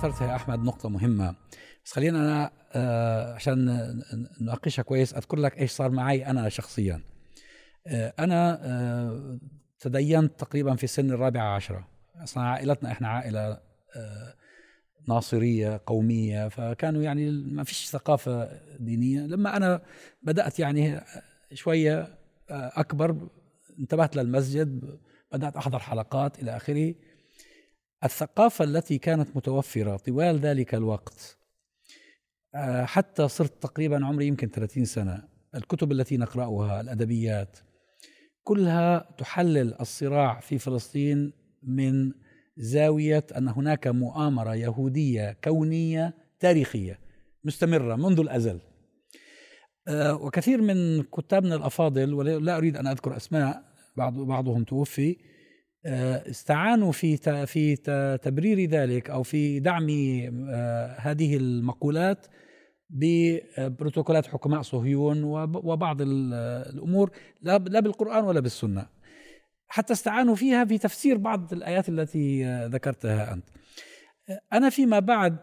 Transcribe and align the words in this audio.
اثرتها 0.00 0.30
يا 0.30 0.36
أحمد 0.36 0.58
نقطة 0.64 0.88
مهمة. 0.88 1.34
بس 1.84 1.92
خلينا 1.92 2.18
أنا 2.18 2.50
آه 2.72 3.34
عشان 3.34 3.64
نناقشها 4.40 4.82
كويس 4.82 5.14
أذكر 5.14 5.36
لك 5.38 5.58
إيش 5.58 5.70
صار 5.70 5.90
معي 5.90 6.26
أنا 6.26 6.48
شخصيا. 6.48 7.00
آه 7.86 8.14
أنا 8.18 8.60
آه 8.62 9.38
تدينت 9.80 10.40
تقريبا 10.40 10.74
في 10.74 10.86
سن 10.86 11.10
الرابعه 11.10 11.54
عشره 11.54 11.88
أصلا 12.22 12.42
عائلتنا 12.44 12.92
إحنا 12.92 13.08
عائلة 13.08 13.60
ناصرية 15.08 15.80
قومية 15.86 16.48
فكانوا 16.48 17.02
يعني 17.02 17.30
ما 17.30 17.64
فيش 17.64 17.88
ثقافة 17.88 18.60
دينية. 18.78 19.20
لما 19.20 19.56
أنا 19.56 19.82
بدأت 20.22 20.58
يعني 20.58 21.00
شوية 21.54 22.18
أكبر 22.50 23.28
انتبهت 23.78 24.16
للمسجد 24.16 24.98
بدأت 25.32 25.56
أحضر 25.56 25.78
حلقات 25.78 26.42
إلى 26.42 26.56
آخره. 26.56 26.94
الثقافة 28.04 28.64
التي 28.64 28.98
كانت 28.98 29.36
متوفرة 29.36 29.96
طوال 29.96 30.38
ذلك 30.38 30.74
الوقت 30.74 31.36
آه، 32.54 32.84
حتى 32.84 33.28
صرت 33.28 33.62
تقريبا 33.62 34.06
عمري 34.06 34.26
يمكن 34.26 34.48
30 34.48 34.84
سنة 34.84 35.22
الكتب 35.54 35.92
التي 35.92 36.16
نقرأها 36.16 36.80
الأدبيات 36.80 37.58
كلها 38.42 39.14
تحلل 39.18 39.80
الصراع 39.80 40.40
في 40.40 40.58
فلسطين 40.58 41.32
من 41.62 42.12
زاوية 42.56 43.26
أن 43.36 43.48
هناك 43.48 43.86
مؤامرة 43.86 44.54
يهودية 44.54 45.36
كونية 45.44 46.14
تاريخية 46.40 46.98
مستمرة 47.44 47.96
منذ 47.96 48.20
الأزل. 48.20 48.60
آه، 49.88 50.14
وكثير 50.14 50.62
من 50.62 51.02
كتابنا 51.02 51.54
الأفاضل 51.54 52.14
ولا 52.14 52.56
أريد 52.56 52.76
أن 52.76 52.86
أذكر 52.86 53.16
أسماء 53.16 53.64
بعض 53.96 54.14
بعضهم 54.14 54.64
توفي 54.64 55.16
استعانوا 55.86 56.92
في 56.92 57.16
في 57.46 57.76
تبرير 58.22 58.70
ذلك 58.70 59.10
أو 59.10 59.22
في 59.22 59.60
دعم 59.60 59.86
آه، 60.50 60.96
هذه 60.98 61.36
المقولات 61.36 62.26
ببروتوكولات 62.90 64.26
حكماء 64.26 64.62
صهيون 64.62 65.24
وبعض 65.24 65.96
الأمور 66.00 67.10
لا 67.42 67.80
بالقرآن 67.80 68.24
ولا 68.24 68.40
بالسنة. 68.40 68.86
حتى 69.68 69.92
استعانوا 69.92 70.34
فيها 70.34 70.64
في 70.64 70.78
تفسير 70.78 71.16
بعض 71.16 71.52
الآيات 71.52 71.88
التي 71.88 72.44
ذكرتها 72.66 73.32
أنت. 73.32 73.44
أنا 74.52 74.70
فيما 74.70 74.98
بعد 74.98 75.38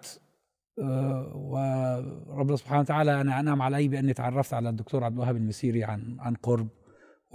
آه، 0.81 1.31
وربنا 1.36 2.56
سبحانه 2.56 2.81
وتعالى 2.81 3.22
أنا 3.22 3.39
أنعم 3.39 3.61
علي 3.61 3.88
بأني 3.88 4.14
تعرفت 4.14 4.54
على 4.54 4.70
الدكتور 4.70 5.04
عبد 5.04 5.16
الوهاب 5.16 5.36
المسيري 5.36 5.83
عن 5.83 6.17
عن 6.20 6.36
قرب. 6.36 6.67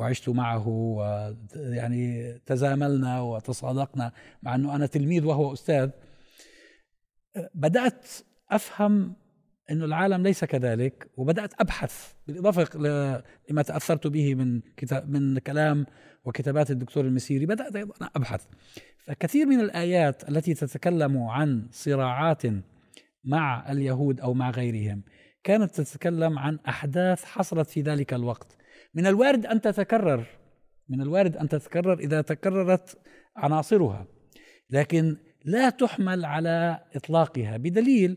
وعشت 0.02 0.28
معه 0.28 0.68
ويعني 0.68 2.32
تزاملنا 2.46 3.20
وتصادقنا 3.20 4.12
مع 4.42 4.54
إنه 4.54 4.76
أنا 4.76 4.86
تلميذ 4.86 5.24
وهو 5.24 5.52
أستاذ 5.52 5.90
بدأت 7.54 8.08
أفهم 8.50 9.14
إنه 9.70 9.84
العالم 9.84 10.22
ليس 10.22 10.44
كذلك 10.44 11.10
وبدأت 11.16 11.60
أبحث 11.60 12.12
بالإضافة 12.26 12.78
لما 13.50 13.62
تأثرت 13.62 14.06
به 14.06 14.34
من 14.34 14.60
كتاب 14.76 15.10
من 15.10 15.38
كلام 15.38 15.86
وكتابات 16.24 16.70
الدكتور 16.70 17.04
المسيري 17.04 17.46
بدأت 17.46 17.76
أيضا 17.76 17.94
أبحث. 18.16 18.44
فكثير 19.04 19.46
من 19.46 19.60
الآيات 19.60 20.28
التي 20.28 20.54
تتكلم 20.54 21.18
عن 21.18 21.68
صراعات 21.70 22.42
مع 23.24 23.72
اليهود 23.72 24.20
أو 24.20 24.34
مع 24.34 24.50
غيرهم 24.50 25.02
كانت 25.44 25.80
تتكلم 25.80 26.38
عن 26.38 26.58
أحداث 26.68 27.24
حصلت 27.24 27.70
في 27.70 27.80
ذلك 27.80 28.14
الوقت. 28.14 28.56
من 28.94 29.06
الوارد 29.06 29.46
أن 29.46 29.60
تتكرر 29.60 30.26
من 30.88 31.02
الوارد 31.02 31.36
أن 31.36 31.48
تتكرر 31.48 31.98
إذا 31.98 32.20
تكررت 32.20 32.98
عناصرها. 33.36 34.06
لكن 34.70 35.16
لا 35.44 35.70
تحمل 35.70 36.24
على 36.24 36.80
إطلاقها 36.96 37.56
بدليل 37.56 38.16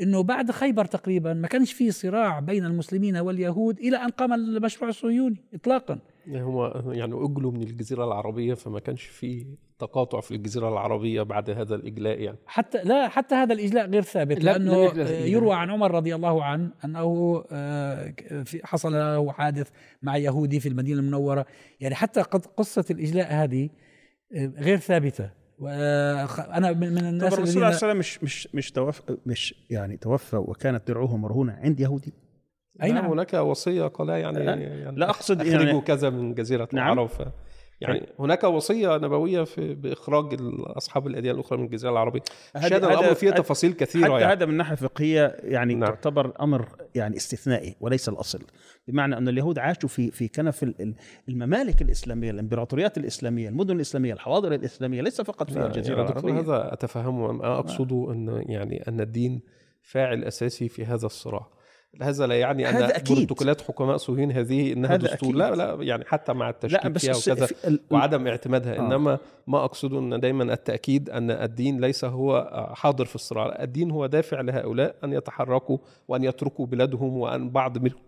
إنه 0.00 0.22
بعد 0.22 0.50
خيبر 0.50 0.84
تقريبا 0.84 1.34
ما 1.34 1.48
كانش 1.48 1.72
في 1.72 1.90
صراع 1.90 2.40
بين 2.40 2.64
المسلمين 2.64 3.16
واليهود 3.16 3.78
إلى 3.78 3.96
أن 3.96 4.10
قام 4.10 4.32
المشروع 4.32 4.90
الصهيوني 4.90 5.44
اطلاقا. 5.54 5.98
هو 6.28 6.82
يعني 6.92 7.14
أجلوا 7.14 7.52
من 7.52 7.62
الجزيرة 7.62 8.04
العربية 8.04 8.54
فما 8.54 8.80
كانش 8.80 9.02
في 9.04 9.56
تقاطع 9.78 10.20
في 10.20 10.34
الجزيرة 10.34 10.68
العربية 10.68 11.22
بعد 11.22 11.50
هذا 11.50 11.74
الإجلاء 11.74 12.20
يعني؟ 12.20 12.38
حتى 12.46 12.82
لا 12.84 13.08
حتى 13.08 13.34
هذا 13.34 13.54
الإجلاء 13.54 13.90
غير 13.90 14.02
ثابت 14.02 14.44
لأنه 14.44 14.76
يروى 15.34 15.54
عن 15.54 15.70
عمر 15.70 15.90
رضي 15.90 16.14
الله 16.14 16.44
عنه 16.44 16.70
أنه 16.84 17.44
آه، 17.52 18.14
حصل 18.64 18.92
له 18.92 19.32
حادث 19.32 19.70
مع 20.02 20.16
يهودي 20.16 20.60
في 20.60 20.68
المدينة 20.68 21.00
المنورة. 21.00 21.46
يعني 21.80 21.94
حتى 21.94 22.20
قصة 22.56 22.84
الإجلاء 22.90 23.32
هذه 23.32 23.68
آه، 24.34 24.52
غير 24.58 24.76
ثابتة. 24.76 25.30
وأنا 25.58 26.72
من 26.72 26.98
الناس 26.98 27.34
طب 27.34 27.38
الرسول 27.38 27.64
عليه 27.64 27.74
السلام 27.74 27.98
مش 27.98 28.22
مش 28.22 28.48
مش 28.54 28.72
توفى 28.72 29.16
مش 29.26 29.54
يعني 29.70 29.96
توفى 29.96 30.36
وكانت 30.36 30.88
درعه 30.88 31.16
مرهونة 31.16 31.52
عند 31.52 31.80
يهودي؟ 31.80 32.12
أي 32.82 32.92
نعم. 32.92 33.06
هناك 33.06 33.34
وصية 33.34 33.86
قال 33.86 34.08
يعني, 34.08 34.44
لا, 34.44 34.54
يعني 34.54 34.96
لا 34.96 35.10
أقصد 35.10 35.40
أخرجوا 35.40 35.62
يعني 35.62 35.80
كذا 35.80 36.10
من 36.10 36.34
جزيرة 36.34 36.68
نعم. 36.72 36.92
العرب. 36.92 37.10
يعني. 37.80 38.06
هناك 38.18 38.44
وصية 38.44 38.96
نبوية 38.96 39.44
في 39.44 39.74
بإخراج 39.74 40.38
اصحاب 40.60 41.06
الاديان 41.06 41.34
الأخرى 41.34 41.58
من 41.58 41.64
الجزيره 41.64 41.90
العربية 41.90 42.20
هذا 42.56 42.76
الامر 42.76 43.14
فيه 43.14 43.30
تفاصيل 43.30 43.72
كثيرة 43.72 44.04
حتى 44.04 44.12
يعني. 44.12 44.32
هذا 44.32 44.46
من 44.46 44.56
ناحية 44.56 44.74
فقهية 44.74 45.36
يعني 45.42 45.74
نعم. 45.74 45.88
تعتبر 45.88 46.32
أمر 46.40 46.68
يعني 46.94 47.16
استثنائي 47.16 47.76
وليس 47.80 48.08
الأصل 48.08 48.42
بمعنى 48.88 49.18
أن 49.18 49.28
اليهود 49.28 49.58
عاشوا 49.58 49.88
في 49.88 50.10
في 50.10 50.28
كنف 50.28 50.74
الممالك 51.28 51.82
الإسلامية 51.82 52.30
الإمبراطوريات 52.30 52.98
الإسلامية 52.98 53.48
المدن 53.48 53.76
الإسلامية 53.76 54.12
الحواضر 54.12 54.54
الإسلامية 54.54 55.02
ليس 55.02 55.20
فقط 55.20 55.50
في 55.50 55.66
الجزيرة 55.66 56.02
العربيه 56.02 56.40
هذا 56.40 56.72
اتفهمه 56.72 57.32
ما 57.32 57.58
اقصده 57.58 58.12
أن 58.12 58.44
يعني 58.46 58.88
أن 58.88 59.00
الدين 59.00 59.40
فاعل 59.82 60.24
أساسي 60.24 60.68
في 60.68 60.84
هذا 60.84 61.06
الصراع 61.06 61.55
هذا 62.02 62.26
لا 62.26 62.34
يعني 62.34 62.70
أن 62.70 62.92
بروتوكولات 63.08 63.60
حكماء 63.60 63.96
صهيون 63.96 64.32
هذه 64.32 64.72
إنها 64.72 64.96
دستور. 64.96 65.34
لا 65.34 65.54
لا 65.54 65.76
يعني 65.80 66.04
حتى 66.04 66.32
مع 66.32 66.50
التشكيك 66.50 66.98
فيها 66.98 67.14
وكذا 67.16 67.48
وعدم 67.90 68.26
اعتمادها. 68.26 68.76
آه. 68.76 68.80
إنما 68.80 69.18
ما 69.46 69.64
اقصده 69.64 69.98
أن 69.98 70.20
دايما 70.20 70.52
التأكيد 70.52 71.10
أن 71.10 71.30
الدين 71.30 71.80
ليس 71.80 72.04
هو 72.04 72.50
حاضر 72.74 73.04
في 73.04 73.14
الصراع. 73.14 73.62
الدين 73.62 73.90
هو 73.90 74.06
دافع 74.06 74.40
لهؤلاء 74.40 74.94
أن 75.04 75.12
يتحركوا 75.12 75.78
وأن 76.08 76.24
يتركوا 76.24 76.66
بلادهم 76.66 77.16
وأن 77.16 77.50
بعض 77.50 77.78
منهم. 77.78 77.98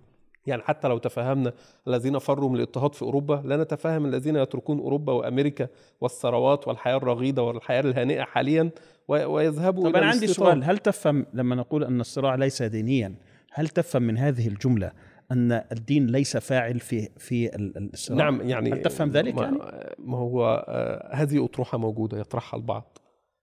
يعني 0.46 0.62
حتى 0.62 0.88
لو 0.88 0.98
تفهمنا 0.98 1.52
الذين 1.88 2.18
فروا 2.18 2.48
من 2.48 2.56
الاضطهاد 2.56 2.94
في 2.94 3.02
أوروبا 3.02 3.42
لا 3.44 3.56
نتفهم 3.56 4.06
الذين 4.06 4.36
يتركون 4.36 4.78
أوروبا 4.78 5.12
وأمريكا 5.12 5.68
والثروات 6.00 6.68
والحياة 6.68 6.96
الرغيدة 6.96 7.42
والحياة 7.42 7.80
الهانئه 7.80 8.22
حاليا 8.22 8.70
ويذهبوا 9.08 9.90
طب 9.90 9.96
أنا 9.96 10.06
عندي 10.06 10.26
سؤال 10.26 10.64
هل 10.64 10.78
تفهم 10.78 11.26
لما 11.34 11.54
نقول 11.54 11.84
أن 11.84 12.00
الصراع 12.00 12.34
ليس 12.34 12.62
دينيا؟ 12.62 13.14
هل 13.58 13.68
تفهم 13.68 14.02
من 14.02 14.18
هذه 14.18 14.48
الجملة 14.48 14.92
أن 15.32 15.52
الدين 15.72 16.06
ليس 16.06 16.36
فاعل 16.36 16.80
في 16.80 17.08
في 17.18 17.50
الصراع 17.94 18.18
نعم 18.18 18.48
يعني 18.48 18.72
هل 18.72 18.82
تفهم 18.82 19.10
ذلك 19.10 19.34
ما, 19.34 19.42
يعني؟ 19.42 19.58
ما 19.98 20.18
هو 20.18 20.64
آه، 20.68 21.14
هذه 21.14 21.44
أطروحة 21.44 21.78
موجودة 21.78 22.18
يطرحها 22.18 22.58
البعض 22.58 22.98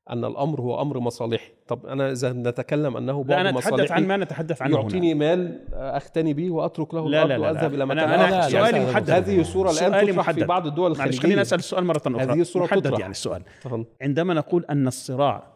أن 0.09 0.25
الأمر 0.25 0.61
هو 0.61 0.81
أمر 0.81 0.99
مصالحي. 0.99 1.51
طب 1.67 1.85
أنا 1.85 2.11
إذا 2.11 2.33
نتكلم 2.33 2.97
أنه 2.97 3.23
بعض 3.23 3.31
لا 3.31 3.41
أنا 3.41 3.59
أتحدث 3.59 3.91
عن 3.91 4.07
ما 4.07 4.17
نتحدث 4.17 4.61
عنه 4.61 4.75
يعطيني 4.75 5.13
هنا. 5.13 5.19
مال 5.19 5.73
أختني 5.73 6.33
به 6.33 6.51
وأترك 6.51 6.93
له 6.93 7.09
لا 7.09 7.25
لا 7.25 7.37
لا 7.37 7.37
وأذهب 7.37 7.73
إلى 7.73 7.85
مكان 7.85 8.09
أنا, 8.09 8.27
أنا 8.27 8.49
سؤالي 8.49 8.85
محدد. 8.85 9.09
هذه 9.09 9.41
الصورة 9.41 9.71
الآن 9.71 10.07
تطرح 10.07 10.31
في 10.31 10.43
بعض 10.43 10.67
الدول 10.67 10.91
الخليجيه 10.91 11.19
خليني 11.19 11.41
أسأل 11.41 11.59
السؤال 11.59 11.85
مرة 11.85 12.01
أخرى. 12.05 12.23
هذه 12.23 12.41
الصورة 12.41 12.63
محدد 12.63 12.81
تطرح. 12.81 12.99
يعني 12.99 13.11
السؤال 13.11 13.43
عندما 14.01 14.33
نقول 14.33 14.65
أن 14.69 14.87
الصراع 14.87 15.54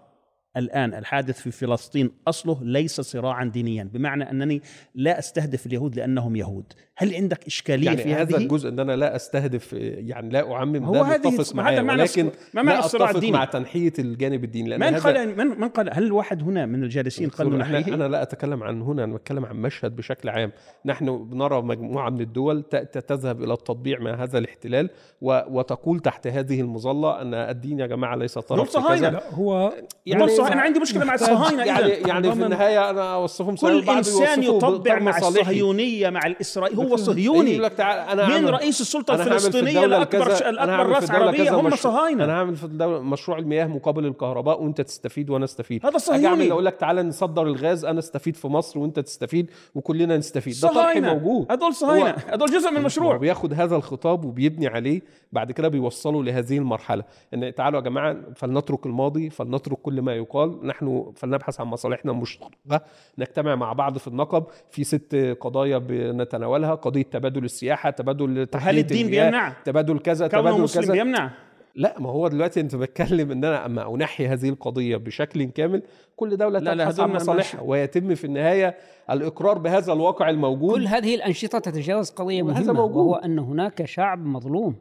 الآن 0.57 0.93
الحادث 0.93 1.41
في 1.41 1.51
فلسطين 1.51 2.11
أصله 2.27 2.59
ليس 2.63 3.01
صراعا 3.01 3.45
دينيا 3.45 3.83
بمعنى 3.83 4.31
أنني 4.31 4.61
لا 4.95 5.19
أستهدف 5.19 5.65
اليهود 5.65 5.95
لأنهم 5.95 6.35
يهود 6.35 6.73
هل 6.97 7.15
عندك 7.15 7.47
إشكالية 7.47 7.85
يعني 7.85 8.03
في 8.03 8.13
هذا 8.13 8.37
هذه؟ 8.37 8.41
الجزء 8.41 8.69
أن 8.69 8.79
أنا 8.79 8.95
لا 8.95 9.15
أستهدف 9.15 9.73
يعني 9.73 10.29
لا 10.29 10.53
أعمم 10.53 10.83
هو 10.85 10.93
ده 10.93 11.03
متفق 11.03 11.55
معاه 11.55 11.83
ولكن 11.83 12.31
ما 12.53 12.61
معنى 12.61 12.79
الصراع 12.79 13.09
الديني؟ 13.09 13.31
مع 13.31 13.45
تنحية 13.45 13.93
الجانب 13.99 14.43
الديني 14.43 14.69
لأن 14.69 14.93
من 14.93 14.99
قال 14.99 15.37
من, 15.37 15.47
من 15.47 15.67
قال 15.67 15.89
هل 15.93 16.11
واحد 16.11 16.43
هنا 16.43 16.65
من 16.65 16.83
الجالسين 16.83 17.29
قال 17.29 17.57
نحيه؟ 17.57 17.93
أنا 17.93 18.07
لا 18.07 18.21
أتكلم 18.21 18.63
عن 18.63 18.81
هنا 18.81 19.03
أنا 19.03 19.13
بتكلم 19.13 19.45
عن 19.45 19.55
مشهد 19.55 19.95
بشكل 19.95 20.29
عام 20.29 20.51
نحن 20.85 21.29
بنرى 21.29 21.61
مجموعة 21.61 22.09
من 22.09 22.21
الدول 22.21 22.63
تذهب 23.07 23.43
إلى 23.43 23.53
التطبيع 23.53 23.99
مع 23.99 24.23
هذا 24.23 24.37
الاحتلال 24.37 24.89
وتقول 25.21 25.99
تحت 25.99 26.27
هذه 26.27 26.61
المظلة 26.61 27.21
أن 27.21 27.33
الدين 27.33 27.79
يا 27.79 27.87
جماعة 27.87 28.15
ليس 28.15 28.37
طرف 28.37 28.87
كذا 28.87 29.23
هو 29.31 29.73
يعني 30.05 30.38
أنا 30.47 30.61
عندي 30.61 30.79
مشكلة 30.79 31.05
مع 31.05 31.13
الصهاينة 31.13 31.63
يعني 31.63 31.89
يعني 31.89 32.31
في 32.35 32.43
النهاية 32.43 32.89
أنا 32.89 33.13
أوصفهم 33.13 33.55
كل 33.55 33.89
إنسان 33.89 34.43
يطبع 34.43 34.99
مع 34.99 35.17
الصهيونية 35.17 36.09
مع 36.09 36.25
الاسرائيلي 36.25 36.77
هو 36.77 36.95
صهيوني 36.95 37.51
يقول 37.51 37.63
لك 37.63 37.73
تعال 37.73 38.19
أنا 38.19 38.39
من 38.39 38.49
رئيس 38.49 38.81
السلطة 38.81 39.13
الفلسطينية؟ 39.15 39.85
لاكبر 39.85 40.49
الأكبر 40.49 40.89
رأس 40.89 41.11
عربية 41.11 41.59
هم 41.59 41.75
صهاينة. 41.75 42.23
أنا 42.23 42.33
هعمل 42.33 42.55
في 42.55 42.63
الدولة 42.63 43.01
مشروع 43.01 43.37
المياه 43.37 43.65
مقابل 43.65 44.05
الكهرباء 44.05 44.63
وأنت 44.63 44.81
تستفيد 44.81 45.29
وأنا 45.29 45.45
أستفيد. 45.45 45.85
هذا 45.85 45.97
صهيوني. 45.97 46.51
أقول 46.51 46.65
لك 46.65 46.75
تعالى 46.75 47.03
نصدر 47.03 47.43
الغاز 47.43 47.85
أنا 47.85 47.99
أستفيد 47.99 48.35
في 48.35 48.47
مصر 48.47 48.79
وأنت 48.79 48.99
تستفيد 48.99 49.51
وكلنا 49.75 50.17
نستفيد. 50.17 50.55
ده 50.61 50.67
طرح 50.67 50.97
موجود. 50.97 51.47
هدول 51.51 51.73
صهاينة. 51.73 52.09
هدول 52.09 52.47
جزء 52.47 52.71
من 52.71 52.77
المشروع. 52.77 53.17
بياخد 53.17 53.53
هذا 53.53 53.75
الخطاب 53.75 54.25
وبيبني 54.25 54.67
عليه 54.67 55.01
بعد 55.31 55.51
كده 55.51 55.67
بيوصلوا 55.67 56.23
لهذه 56.23 56.57
المرحلة. 56.57 57.03
ان 57.33 57.55
تعالوا 57.55 57.79
يا 57.79 57.83
جماعة 57.83 58.17
فلنترك 58.35 58.85
الماضي 58.85 59.29
فلنترك 59.29 59.77
كل 59.77 60.01
ما 60.01 60.15
يقال 60.29 60.67
نحن 60.67 61.11
فلنبحث 61.15 61.59
عن 61.61 61.67
مصالحنا 61.67 62.11
المشتركه 62.11 62.81
نجتمع 63.17 63.55
مع 63.55 63.73
بعض 63.73 63.97
في 63.97 64.07
النقب 64.07 64.43
في 64.71 64.83
ست 64.83 65.37
قضايا 65.41 65.77
بنتناولها 65.77 66.75
قضية 66.75 67.03
تبادل 67.03 67.45
السياحة 67.45 67.89
تبادل 67.89 68.47
هل 68.55 68.77
الدين 68.77 69.07
بيمنع؟ 69.07 69.53
تبادل 69.65 69.99
كذا 69.99 70.27
تبادل 70.27 70.61
مسلم 70.61 70.83
كذا. 70.83 70.93
بيمنع؟ 70.93 71.31
لا 71.75 71.95
ما 71.99 72.09
هو 72.09 72.27
دلوقتي 72.27 72.59
انت 72.59 72.75
بتكلم 72.75 73.31
ان 73.31 73.45
أنا 73.45 73.65
اما 73.65 73.95
أنحي 73.95 74.27
هذه 74.27 74.49
القضية 74.49 74.97
بشكل 74.97 75.43
كامل 75.43 75.83
كل 76.15 76.37
دولة 76.37 76.59
لا 76.59 76.73
تبحث 76.73 76.99
عن 76.99 77.09
مصالحها 77.09 77.61
ويتم 77.61 78.15
في 78.15 78.25
النهاية 78.25 78.77
الإقرار 79.11 79.57
بهذا 79.57 79.93
الواقع 79.93 80.29
الموجود. 80.29 80.75
كل 80.75 80.87
هذه 80.87 81.15
الأنشطة 81.15 81.59
تتجاوز 81.59 82.09
قضية 82.09 82.43
مهمة 82.43 82.73
موجود. 82.73 82.95
وهو 82.95 83.15
أن 83.15 83.39
هناك 83.39 83.85
شعب 83.85 84.25
مظلوم 84.25 84.75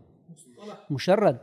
مشرد. 0.90 1.38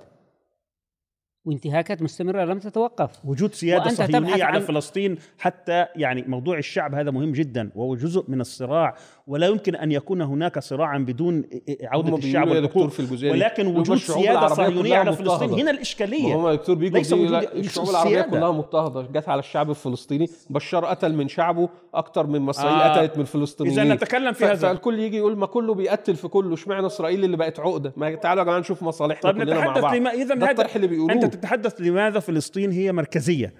وانتهاكات 1.45 2.01
مستمرة 2.01 2.45
لم 2.45 2.59
تتوقف. 2.59 3.25
وجود 3.25 3.53
سيادة 3.53 3.89
صهيونية 3.89 4.43
على 4.43 4.61
فلسطين 4.61 5.17
حتى 5.39 5.85
يعني 5.95 6.23
موضوع 6.27 6.57
الشعب 6.57 6.95
هذا 6.95 7.11
مهم 7.11 7.31
جدا 7.31 7.71
وهو 7.75 7.95
جزء 7.95 8.25
من 8.27 8.41
الصراع 8.41 8.95
ولا 9.27 9.47
يمكن 9.47 9.75
أن 9.75 9.91
يكون 9.91 10.21
هناك 10.21 10.59
صراعا 10.59 10.97
بدون 10.97 11.43
عودة 11.83 12.17
الشعب 12.17 12.47
والحقوق 12.47 12.87
في 12.87 12.99
الجزائر 12.99 13.33
ولكن 13.33 13.67
وجود 13.67 13.97
سيادة 13.97 14.47
صهيونية 14.47 14.97
على 14.97 15.13
فلسطين 15.13 15.49
هنا 15.49 15.71
الإشكالية. 15.71 16.35
هم 16.35 16.49
دكتور 16.49 16.75
بيجو 16.75 16.97
ليس 16.97 17.13
الشعوب 17.13 17.89
العربية 17.89 18.21
كلها 18.21 18.51
مضطهدة. 18.51 19.01
جت 19.01 19.29
على 19.29 19.39
الشعب 19.39 19.69
الفلسطيني 19.69 20.29
بشار 20.49 20.85
قتل 20.85 21.13
من 21.13 21.27
شعبه 21.27 21.69
أكثر 21.93 22.27
من 22.27 22.49
إسرائيل 22.49 22.79
آه. 22.79 22.93
قتلت 22.93 23.15
من 23.15 23.21
الفلسطينيين 23.21 23.79
إذا 23.79 23.93
نتكلم 23.93 24.33
في 24.33 24.45
هذا. 24.45 24.55
فالكل 24.55 24.99
يجي 24.99 25.17
يقول 25.17 25.37
ما 25.37 25.45
كله 25.45 25.73
بيقتل 25.73 26.15
في 26.15 26.27
كله 26.27 26.53
اشمعنى 26.53 26.87
إسرائيل 26.87 27.23
اللي 27.23 27.37
بقت 27.37 27.59
عقدة؟ 27.59 27.93
ما 27.97 28.15
تعالوا 28.15 28.43
يا 28.43 28.45
جماعة 28.45 28.59
نشوف 28.59 28.83
مصالحنا 28.83 29.31
طيب 29.31 29.43
كلنا 29.43 29.59
مع 29.59 29.79
بعض. 29.79 29.95
إذا 30.07 30.35
ده 30.35 30.51
الطرح 30.51 30.75
اللي 30.75 30.87
بيقولوه. 30.87 31.11
أنت 31.11 31.25
تتحدث 31.25 31.81
لماذا 31.81 32.19
فلسطين 32.19 32.71
هي 32.71 32.91
مركزية؟ 32.91 33.53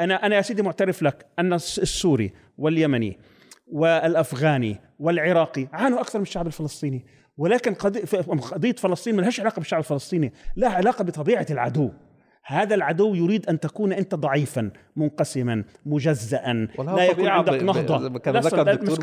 أنا 0.00 0.26
أنا 0.26 0.36
يا 0.36 0.42
سيدي 0.42 0.62
معترف 0.62 1.02
لك 1.02 1.26
أن 1.38 1.52
السوري 1.52 2.32
واليمني 2.58 3.18
والأفغاني 3.66 4.80
والعراقي. 4.98 5.68
عانوا 5.72 6.00
أكثر 6.00 6.18
من 6.18 6.22
الشعب 6.22 6.46
الفلسطيني. 6.46 7.06
ولكن 7.38 7.74
قضية 7.74 8.72
فلسطين 8.72 9.16
ما 9.16 9.22
لهاش 9.22 9.40
علاقة 9.40 9.60
بالشعب 9.60 9.80
الفلسطيني. 9.80 10.32
لها 10.56 10.70
علاقة 10.70 11.04
بطبيعة 11.04 11.46
العدو. 11.50 11.90
هذا 12.48 12.74
العدو 12.74 13.14
يريد 13.14 13.48
أن 13.48 13.60
تكون 13.60 13.92
أنت 13.92 14.14
ضعيفا 14.14 14.70
منقسما 14.96 15.64
مجزأ 15.86 16.68
لا 16.78 17.04
يكون 17.04 17.26
عندك 17.26 17.62
نهضة. 17.62 18.18
كما 18.18 18.40
ذكر 18.40 18.70
الدكتور 18.70 18.98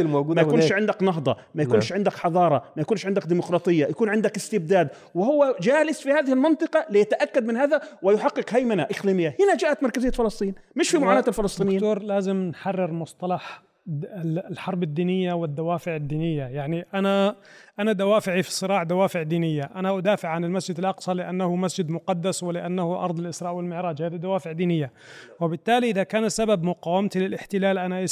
الموجودة 0.00 0.42
ما 0.42 0.48
يكونش 0.48 0.72
عندك 0.72 1.02
نهضة 1.02 1.36
ما 1.54 1.62
يكونش 1.62 1.90
لا. 1.90 1.96
عندك 1.96 2.12
حضارة 2.12 2.64
ما 2.76 2.82
يكونش 2.82 3.06
عندك 3.06 3.26
ديمقراطية 3.26 3.86
يكون 3.86 4.08
عندك 4.08 4.36
استبداد. 4.36 4.88
وهو 5.14 5.56
جالس 5.60 6.00
في 6.00 6.10
هذه 6.10 6.32
المنطقة 6.32 6.86
ليتأكد 6.90 7.44
من 7.44 7.56
هذا 7.56 7.80
ويحقق 8.02 8.54
هيمنة 8.54 8.82
إقليمية. 8.82 9.36
هنا 9.40 9.56
جاءت 9.56 9.82
مركزية 9.82 10.10
فلسطين 10.10 10.54
مش 10.76 10.90
في 10.90 10.98
معاناة 10.98 11.24
الفلسطينيين. 11.28 11.78
دكتور 11.78 12.02
لازم 12.02 12.36
نحرر 12.36 12.92
مصطلح 12.92 13.62
الحرب 14.50 14.82
الدينية 14.82 15.32
والدوافع 15.32 15.96
الدينية. 15.96 16.44
يعني 16.44 16.86
أنا 16.94 17.36
أنا 17.78 17.92
دوافعي 17.92 18.42
في 18.42 18.48
الصراع 18.48 18.82
دوافع 18.82 19.22
دينية. 19.22 19.70
أنا 19.74 19.98
أدافع 19.98 20.28
عن 20.28 20.44
المسجد 20.44 20.78
الأقصى 20.78 21.14
لأنه 21.14 21.56
مسجد 21.56 21.90
مقدس 21.90 22.42
ولأنه 22.42 23.04
أرض 23.04 23.18
الإسراء 23.18 23.52
والمعراج. 23.52 24.02
هذه 24.02 24.16
دوافع 24.16 24.52
دينية. 24.52 24.92
وبالتالي 25.40 25.90
إذا 25.90 26.02
كان 26.02 26.28
سبب 26.28 26.62
مقاومتي 26.62 27.18
للاحتلال 27.18 27.78
أنا 27.78 28.04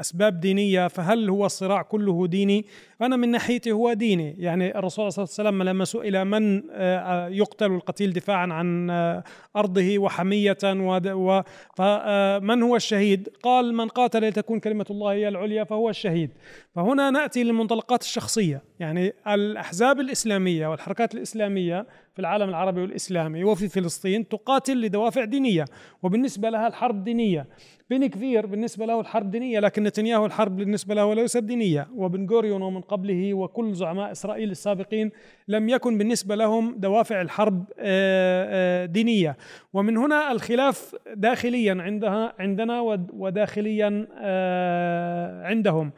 أسباب 0.00 0.40
دينية 0.40 0.88
فهل 0.88 1.30
هو 1.30 1.46
الصراع 1.46 1.82
كله 1.82 2.26
ديني؟ 2.26 2.66
أنا 3.02 3.16
من 3.16 3.30
ناحيتي 3.30 3.72
هو 3.72 3.92
ديني. 3.92 4.34
يعني 4.38 4.78
الرسول 4.78 5.12
صلى 5.12 5.24
الله 5.24 5.34
عليه 5.38 5.48
وسلم 5.48 5.62
لما 5.62 5.84
سئل 5.84 6.24
من 6.24 6.62
آه، 6.70 7.28
يقتل 7.28 7.72
القتيل 7.72 8.12
دفاعا 8.12 8.46
عن 8.52 8.90
آه، 8.90 9.24
أرضه 9.56 9.98
وحمية 9.98 10.58
فمن 11.76 12.62
هو 12.62 12.76
الشهيد؟ 12.76 13.28
قال 13.42 13.74
من 13.74 13.88
قاتل 13.88 14.28
لتكون 14.28 14.60
كلمة 14.60 14.86
الله 14.90 15.12
هي 15.12 15.28
العليا 15.28 15.64
فهو 15.64 15.90
الشهيد. 15.90 16.30
فهنا 16.74 17.10
نأتي 17.10 17.44
للمنطلقات 17.44 18.02
الشخصيه 18.46 18.62
يعني 18.80 19.14
الأحزاب 19.26 20.00
الإسلامية 20.00 20.66
والحركات 20.66 21.14
الإسلامية 21.14 21.86
في 22.14 22.18
العالم 22.18 22.48
العربي 22.48 22.80
والإسلامي 22.80 23.44
وفي 23.44 23.68
فلسطين 23.68 24.28
تقاتل 24.28 24.80
لدوافع 24.80 25.24
دينية 25.24 25.64
وبالنسبة 26.02 26.50
لها 26.50 26.66
الحرب 26.66 27.04
دينية. 27.04 27.46
بن 27.90 28.06
كفير 28.06 28.46
بالنسبة 28.46 28.86
له 28.86 29.00
الحرب 29.00 29.30
دينية 29.30 29.60
لكن 29.60 29.82
نتنياهو 29.82 30.26
الحرب 30.26 30.56
بالنسبة 30.56 30.94
له 30.94 31.14
ليست 31.14 31.36
دينية. 31.36 31.88
وبن 31.94 32.26
غوريون 32.30 32.62
ومن 32.62 32.80
قبله 32.80 33.34
وكل 33.34 33.74
زعماء 33.74 34.12
إسرائيل 34.12 34.50
السابقين 34.50 35.10
لم 35.48 35.68
يكن 35.68 35.98
بالنسبة 35.98 36.34
لهم 36.34 36.74
دوافع 36.78 37.20
الحرب 37.20 37.64
آه، 37.78 38.82
آه، 38.82 38.86
دينية. 38.86 39.36
ومن 39.72 39.96
هنا 39.96 40.32
الخلاف 40.32 40.94
داخليا 41.14 41.76
عندها 41.80 42.34
عندنا 42.38 42.80
وداخليا 43.12 44.08
آه، 44.18 45.46
عندهم. 45.46 45.92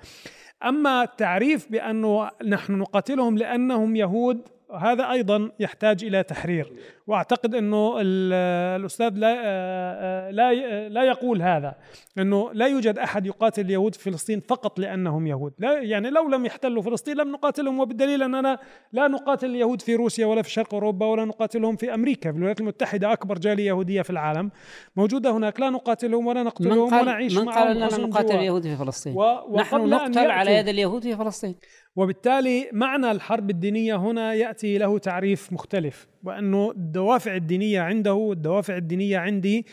أما 0.64 1.02
التعريف 1.02 1.72
بأنه 1.72 2.30
نحن 2.46 2.72
نقاتلهم 2.72 3.38
لأنهم 3.38 3.96
يهود 3.96 4.48
هذا 4.76 5.10
أيضا 5.10 5.50
يحتاج 5.60 6.04
إلى 6.04 6.22
تحرير. 6.22 6.72
وأعتقد 7.06 7.54
إنه 7.54 7.94
الأستاذ 8.00 9.10
لا 9.14 10.30
لا 10.30 10.54
لا 10.88 11.02
يقول 11.02 11.42
هذا 11.42 11.74
إنه 12.18 12.52
لا 12.52 12.66
يوجد 12.66 12.98
أحد 12.98 13.26
يقاتل 13.26 13.62
اليهود 13.62 13.94
في 13.94 14.10
فلسطين 14.10 14.40
فقط 14.40 14.78
لأنهم 14.78 15.26
يهود. 15.26 15.52
لا 15.58 15.82
يعني 15.82 16.10
لو 16.10 16.28
لم 16.28 16.46
يحتلوا 16.46 16.82
فلسطين 16.82 17.16
لم 17.16 17.32
نقاتلهم 17.32 17.80
وبالدليل 17.80 18.22
أننا 18.22 18.58
لا 18.92 19.08
نقاتل 19.08 19.46
اليهود 19.46 19.82
في 19.82 19.94
روسيا 19.94 20.26
ولا 20.26 20.42
في 20.42 20.50
شرق 20.50 20.74
أوروبا 20.74 21.06
ولا 21.06 21.24
نقاتلهم 21.24 21.76
في 21.76 21.94
أمريكا 21.94 22.30
في 22.30 22.36
الولايات 22.36 22.60
المتحدة 22.60 23.12
أكبر 23.12 23.38
جالية 23.38 23.66
يهودية 23.66 24.02
في 24.02 24.10
العالم. 24.10 24.50
موجودة 24.96 25.30
هناك 25.30 25.60
لا 25.60 25.70
نقاتلهم 25.70 26.26
ولا 26.26 26.42
نقتلهم 26.42 26.78
ونعيش 26.78 27.36
معهم 27.36 27.46
من 27.46 27.52
قال 27.52 27.68
إننا 27.68 28.06
نقاتل 28.06 28.36
اليهود 28.36 28.62
في 28.62 28.76
فلسطين؟ 28.76 29.14
و... 29.16 29.56
نحن 29.56 29.88
نقتل 29.88 30.30
على 30.30 30.54
يد 30.54 30.68
اليهود 30.68 31.02
في 31.02 31.16
فلسطين. 31.16 31.54
وبالتالي 31.98 32.68
معنى 32.72 33.10
الحرب 33.10 33.50
الدينية 33.50 33.96
هنا 33.96 34.34
يأتي 34.34 34.78
له 34.78 34.98
تعريف 34.98 35.52
مختلف 35.52 36.08
وأنه 36.24 36.70
الدوافع 36.70 37.36
الدينية 37.36 37.80
عنده 37.80 38.14
والدوافع 38.14 38.76
الدينية 38.76 39.18
عندي 39.18 39.66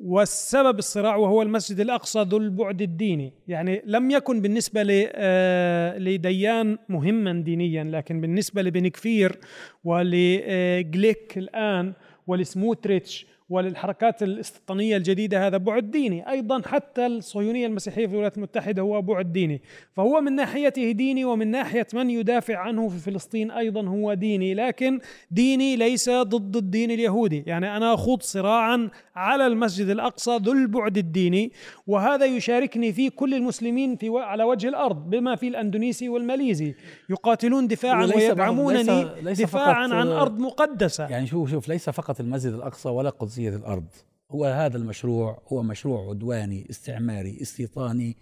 والسبب 0.00 0.78
الصراع 0.78 1.16
وهو 1.16 1.42
المسجد 1.42 1.80
الأقصى 1.80 2.22
ذو 2.22 2.38
البعد 2.38 2.82
الديني، 2.82 3.32
يعني 3.48 3.82
لم 3.84 4.10
يكن 4.10 4.40
بالنسبة 4.40 5.08
آه، 5.12 5.98
لديان 5.98 6.78
مهما 6.88 7.32
دينيا 7.32 7.84
لكن 7.84 8.20
بالنسبة 8.20 8.62
لبن 8.62 8.88
كفير 8.88 9.38
ولجليك 9.84 11.38
الآن 11.38 11.92
ولسموتريتش 12.26 13.26
وللحركات 13.54 14.22
الاستيطانية 14.22 14.96
الجديدة 14.96 15.46
هذا 15.46 15.56
بعد 15.56 15.90
ديني. 15.90 16.30
أيضا 16.30 16.62
حتى 16.66 17.06
الصهيونية 17.06 17.66
المسيحية 17.66 18.06
في 18.06 18.12
الولايات 18.12 18.36
المتحدة 18.36 18.82
هو 18.82 19.02
بعد 19.02 19.32
ديني. 19.32 19.62
فهو 19.92 20.20
من 20.20 20.32
ناحيته 20.32 20.90
ديني 20.90 21.24
ومن 21.24 21.50
ناحية 21.50 21.86
من 21.94 22.10
يدافع 22.10 22.56
عنه 22.56 22.88
في 22.88 22.98
فلسطين 22.98 23.50
أيضا 23.50 23.88
هو 23.88 24.14
ديني. 24.14 24.54
لكن 24.54 25.00
ديني 25.30 25.76
ليس 25.76 26.10
ضد 26.10 26.56
الدين 26.56 26.90
اليهودي. 26.90 27.44
يعني 27.46 27.76
أنا 27.76 27.94
أخوض 27.94 28.22
صراعا 28.22 28.90
على 29.16 29.46
المسجد 29.46 29.88
الأقصى 29.88 30.36
ذو 30.36 30.52
البعد 30.52 30.98
الديني. 30.98 31.52
وهذا 31.86 32.24
يشاركني 32.24 32.92
فيه 32.92 33.08
كل 33.08 33.34
المسلمين 33.34 33.96
في 33.96 34.10
على 34.14 34.44
وجه 34.44 34.68
الأرض 34.68 35.10
بما 35.10 35.36
في 35.36 35.48
الأندونيسي 35.48 36.08
والماليزي. 36.08 36.74
يقاتلون 37.10 37.66
دفاعا 37.66 38.06
ويدعمونني 38.06 39.06
ليس 39.22 39.40
دفاعا 39.40 39.88
عن 39.88 40.08
أرض 40.08 40.38
مقدسة. 40.38 41.08
يعني 41.08 41.26
شوف 41.26 41.50
شوف 41.50 41.68
ليس 41.68 41.90
فقط 41.90 42.20
المسجد 42.20 42.52
الأقصى 42.52 42.88
ولا 42.88 43.10
قدسية 43.10 43.43
الأرض. 43.48 43.86
هو 44.30 44.44
هذا 44.44 44.76
المشروع 44.76 45.42
هو 45.48 45.62
مشروع 45.62 46.10
عدواني 46.10 46.66
استعماري 46.70 47.38
استيطاني 47.42 48.16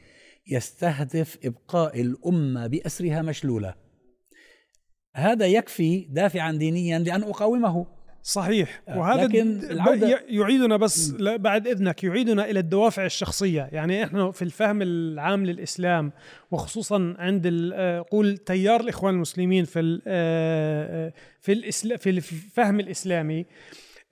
يستهدف 0.46 1.38
إبقاء 1.44 2.00
الأمة 2.00 2.66
بأسرها 2.66 3.22
مشلولة. 3.22 3.74
هذا 5.14 5.46
يكفي 5.46 6.06
دافعا 6.10 6.52
دينيا 6.52 6.98
لأن 6.98 7.22
أقاومه. 7.22 7.86
صحيح. 8.22 8.82
آه، 8.88 8.98
وهذا 8.98 9.24
لكن 9.24 9.60
يعيدنا 10.28 10.76
بس 10.76 11.10
بعد 11.20 11.66
إذنك 11.66 12.04
يعيدنا 12.04 12.50
إلى 12.50 12.60
الدوافع 12.60 13.04
الشخصية. 13.04 13.68
يعني 13.72 14.04
إحنا 14.04 14.30
في 14.30 14.42
الفهم 14.42 14.82
العام 14.82 15.46
للإسلام 15.46 16.12
وخصوصا 16.50 17.14
عند 17.18 17.70
آه، 17.74 18.04
قول 18.10 18.38
تيار 18.38 18.80
الإخوان 18.80 19.14
المسلمين 19.14 19.64
في 19.64 20.00
آه، 20.06 21.12
في 21.40 21.72
في 21.98 22.10
الفهم 22.10 22.80
الإسلامي 22.80 23.46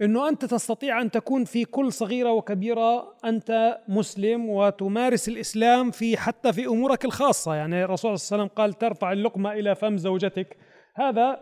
إنه 0.03 0.29
أنت 0.29 0.45
تستطيع 0.45 1.01
أن 1.01 1.11
تكون 1.11 1.45
في 1.45 1.65
كل 1.65 1.93
صغيرة 1.93 2.33
وكبيرة 2.33 3.15
أنت 3.25 3.79
مسلم 3.89 4.49
وتمارس 4.49 5.29
الإسلام 5.29 5.91
في 5.91 6.17
حتى 6.17 6.53
في 6.53 6.67
أمورك 6.67 7.05
الخاصة. 7.05 7.55
يعني 7.55 7.85
الرسول 7.85 8.19
صلى 8.19 8.37
الله 8.37 8.43
عليه 8.43 8.53
وسلم 8.53 8.57
قال 8.65 8.79
ترفع 8.79 9.13
اللقمة 9.13 9.53
إلى 9.53 9.75
فم 9.75 9.97
زوجتك. 9.97 10.57
هذا 10.95 11.41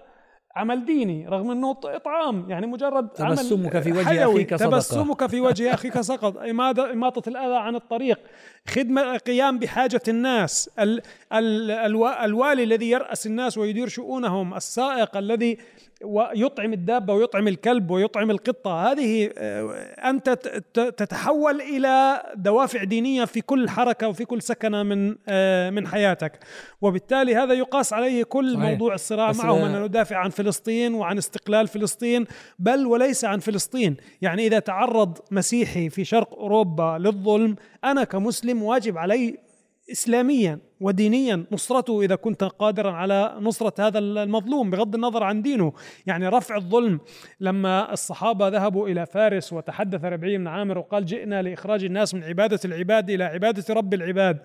عمل 0.57 0.85
ديني 0.85 1.29
رغم 1.29 1.51
إنه 1.51 1.77
إطعام. 1.85 2.51
يعني 2.51 2.67
مجرد 2.67 3.09
تبسمك 3.09 3.79
في 3.81 3.93
وجه 3.93 4.25
أخيك 4.25 4.55
صدقه 4.55 4.71
تبسمك 4.71 5.27
في 5.27 5.41
وجه 5.41 5.75
أخيك 5.75 6.01
سقط. 6.01 6.37
إماطة 6.37 7.29
الأذى 7.29 7.57
عن 7.57 7.77
الطريق. 7.77 8.21
خدمه 8.69 9.17
قيام 9.17 9.59
بحاجة 9.59 10.03
الناس. 10.09 10.71
ال 10.79 11.03
ال 11.33 11.71
الوالي 12.03 12.65
الذي 12.65 12.91
يرأس 12.91 13.27
الناس 13.27 13.59
ويدير 13.59 13.89
شؤونهم. 13.89 14.55
السائق 14.55 15.17
الذي 15.17 15.59
ويطعم 16.05 16.73
الدابة 16.73 17.15
ويطعم 17.15 17.49
الكلب 17.49 17.91
ويطعم 17.91 18.31
القطة. 18.31 18.93
هذه 18.93 19.31
آه، 19.39 19.71
أنت 20.11 20.29
تتحول 20.75 21.61
إلى 21.61 22.23
دوافع 22.37 22.85
دينية 22.85 23.25
في 23.25 23.41
كل 23.41 23.69
حركة 23.69 24.09
وفي 24.09 24.25
كل 24.25 24.43
سكنة 24.43 24.83
من 24.83 25.17
آه، 25.29 25.71
من 25.71 25.87
حياتك. 25.87 26.39
وبالتالي 26.81 27.37
هذا 27.37 27.55
يقاس 27.55 27.93
عليه 27.93 28.25
كل 28.25 28.55
صحيح. 28.55 28.69
موضوع 28.71 28.95
الصراع 28.95 29.33
معهم 29.33 29.63
ان 29.63 29.83
ندافع 29.83 30.17
عن 30.17 30.31
فلسطين 30.31 30.95
وعن 30.95 31.19
استقلال 31.19 31.69
فلسطين 31.69 32.27
بل 32.59 32.87
وليس 32.87 33.25
عن 33.25 33.39
فلسطين. 33.39 33.97
يعني 34.23 34.47
إذا 34.47 34.59
تعرض 34.59 35.19
مسيحي 35.31 35.89
في 35.91 36.05
شرق 36.05 36.35
أوروبا 36.35 36.99
للظلم 37.01 37.57
أنا 37.85 38.05
كمسلم 38.05 38.63
واجب 38.63 38.99
علي 38.99 39.48
اسلاميا 39.93 40.59
ودينيا 40.81 41.45
نصرته 41.53 42.03
إذا 42.03 42.15
كنت 42.15 42.45
قادرا 42.45 42.91
على 42.91 43.37
نصرة 43.41 43.87
هذا 43.87 43.99
المظلوم 43.99 44.71
بغض 44.71 44.95
النظر 44.95 45.23
عن 45.23 45.43
دينه، 45.43 45.73
يعني 46.07 46.29
رفع 46.29 46.57
الظلم 46.57 47.01
لما 47.41 47.93
الصحابة 47.93 48.49
ذهبوا 48.49 48.89
إلى 48.89 49.07
فارس 49.07 49.53
وتحدث 49.53 50.05
ربعي 50.05 50.39
بن 50.39 50.47
عامر 50.47 50.79
وقال 50.79 51.07
جئنا 51.07 51.43
لإخراج 51.43 51.85
الناس 51.85 52.15
من 52.15 52.25
عبادة 52.25 52.61
العباد 52.65 53.11
إلى 53.11 53.25
عبادة 53.25 53.75
رب 53.75 53.95
العباد. 53.95 54.39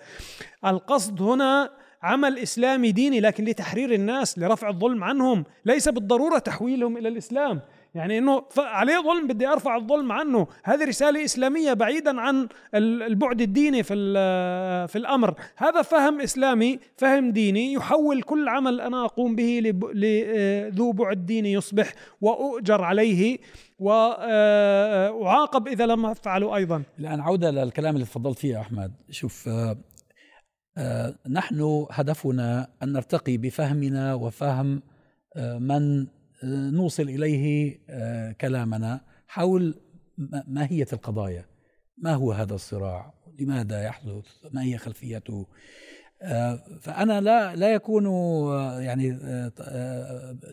القصد 0.66 1.22
هنا 1.22 1.70
عمل 2.04 2.38
إسلامي 2.38 2.92
ديني 2.92 3.20
لكن 3.20 3.44
لتحرير 3.44 3.94
الناس 3.94 4.40
لرفع 4.40 4.70
الظلم 4.70 5.04
عنهم، 5.04 5.44
ليس 5.66 5.90
بالضرورة 5.90 6.38
تحويلهم 6.38 6.98
إلى 6.98 7.10
الإسلام، 7.10 7.62
يعني 7.96 8.18
إنه 8.18 8.44
عليه 8.58 8.98
ظلم 8.98 9.28
بدي 9.28 9.48
أرفع 9.48 9.76
الظلم 9.76 10.12
عنه. 10.12 10.48
هذه 10.64 10.86
رسالة 10.86 11.26
إسلامية 11.26 11.74
بعيدا 11.74 12.22
عن 12.22 12.48
البعد 12.76 13.42
الديني 13.42 13.84
في 13.84 13.94
في 14.88 14.96
الأمر. 14.96 15.36
هذا 15.58 15.82
فهم 15.82 16.22
إسلامي 16.22 16.80
فهم 16.98 17.32
ديني 17.32 17.74
يحول 17.74 18.22
كل 18.22 18.50
عمل 18.50 18.82
أنا 18.82 19.06
أقوم 19.06 19.36
به 19.36 19.74
لذو 19.94 20.92
بعد 20.92 21.26
ديني 21.26 21.52
يصبح 21.54 21.94
وأؤجر 22.22 22.84
عليه. 22.84 23.38
واعاقب 23.80 25.68
إذا 25.68 25.86
لم 25.86 26.06
أفعله 26.06 26.56
أيضا. 26.56 26.84
الان 27.00 27.20
عودة 27.20 27.52
للكلام 27.52 27.96
اللي 27.96 28.06
تفضلت 28.06 28.40
فيه 28.40 28.62
أحمد. 28.62 28.94
شوف 29.10 29.48
آه، 29.48 29.78
آه، 30.78 31.16
نحن 31.30 31.86
هدفنا 31.92 32.68
أن 32.84 32.94
نرتقي 32.94 33.38
بفهمنا 33.38 34.14
وفهم 34.14 34.82
آه، 35.36 35.58
من 35.58 36.08
نوصل 36.44 37.04
إليه 37.04 37.78
آه، 37.90 38.32
كلامنا 38.32 39.02
حول 39.28 39.76
ماهيه 40.48 40.88
القضايا. 40.94 41.46
ما 41.98 42.14
هو 42.14 42.32
هذا 42.32 42.56
الصراع؟ 42.56 43.14
لماذا 43.40 43.84
يحدث؟ 43.84 44.26
ما 44.52 44.64
هي 44.64 44.78
خلفيته؟ 44.78 45.48
آه، 46.22 46.60
فأنا 46.82 47.22
لا 47.22 47.56
لا 47.56 47.74
يكون 47.74 48.06
آه، 48.06 48.80
يعني 48.80 49.20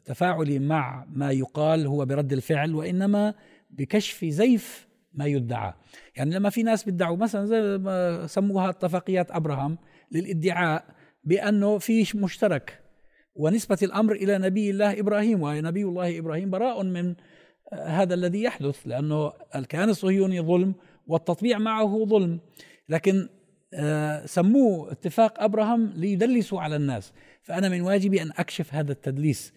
تفاعلي 0.04 0.58
مع 0.58 1.06
ما 1.12 1.30
يقال 1.30 1.86
هو 1.86 2.06
برد 2.06 2.32
الفعل 2.32 2.74
وإنما 2.74 3.34
بكشف 3.70 4.24
زيف 4.24 4.88
ما 5.14 5.26
يدعى. 5.26 5.72
يعني 6.16 6.34
لما 6.34 6.50
في 6.50 6.62
ناس 6.62 6.84
بيدعوا 6.84 7.16
مثلا 7.16 7.46
زي 7.46 7.78
ما 7.78 8.26
سموها 8.26 8.70
اتفاقيات 8.70 9.30
أبراهام 9.30 9.78
للإدعاء 10.12 10.84
بأنه 11.24 11.78
في 11.78 12.06
مشترك. 12.14 12.79
ونسبة 13.40 13.78
الأمر 13.82 14.12
إلى 14.12 14.38
نبي 14.38 14.70
الله 14.70 15.00
إبراهيم 15.00 15.42
ونبي 15.42 15.82
الله 15.82 16.18
إبراهيم 16.18 16.50
براء 16.50 16.82
من 16.82 17.14
هذا 17.72 18.14
الذي 18.14 18.42
يحدث 18.42 18.76
لأنه 18.86 19.32
الكيان 19.54 19.88
الصهيوني 19.88 20.40
ظلم 20.40 20.74
والتطبيع 21.06 21.58
معه 21.58 22.04
ظلم. 22.04 22.40
لكن 22.88 23.28
آه، 23.74 24.26
سموه 24.26 24.92
اتفاق 24.92 25.42
أبراهام 25.42 25.92
ليدلسوا 25.96 26.60
على 26.60 26.76
الناس. 26.76 27.12
فأنا 27.42 27.68
من 27.68 27.80
واجبي 27.80 28.22
أن 28.22 28.30
أكشف 28.38 28.74
هذا 28.74 28.92
التدليس. 28.92 29.52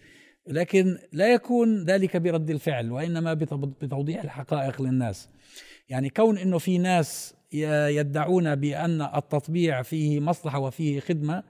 لكن 0.46 0.98
لا 1.12 1.32
يكون 1.32 1.84
ذلك 1.84 2.16
برد 2.16 2.50
الفعل 2.50 2.92
وإنما 2.92 3.34
بتوضيح 3.80 4.24
الحقائق 4.24 4.82
للناس. 4.82 5.28
يعني 5.88 6.10
كون 6.10 6.38
أنه 6.38 6.58
في 6.58 6.78
ناس 6.78 7.34
يدعون 7.52 8.54
بأن 8.54 9.02
التطبيع 9.02 9.82
فيه 9.82 10.20
مصلحة 10.20 10.58
وفيه 10.58 11.00
خدمة 11.00 11.42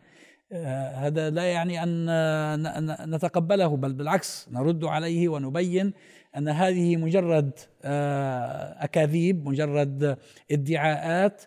هذا 0.53 1.31
لا 1.31 1.45
يعني 1.45 1.83
أن 1.83 3.15
نتقبله 3.15 3.77
بل 3.77 3.93
بالعكس 3.93 4.49
نرد 4.53 4.85
عليه 4.85 5.29
ونبين 5.29 5.93
أن 6.37 6.49
هذه 6.49 6.97
مجرد 6.97 7.59
آه، 7.85 8.85
أكاذيب 8.85 9.49
مجرد 9.49 10.19
ادعاءات 10.51 11.43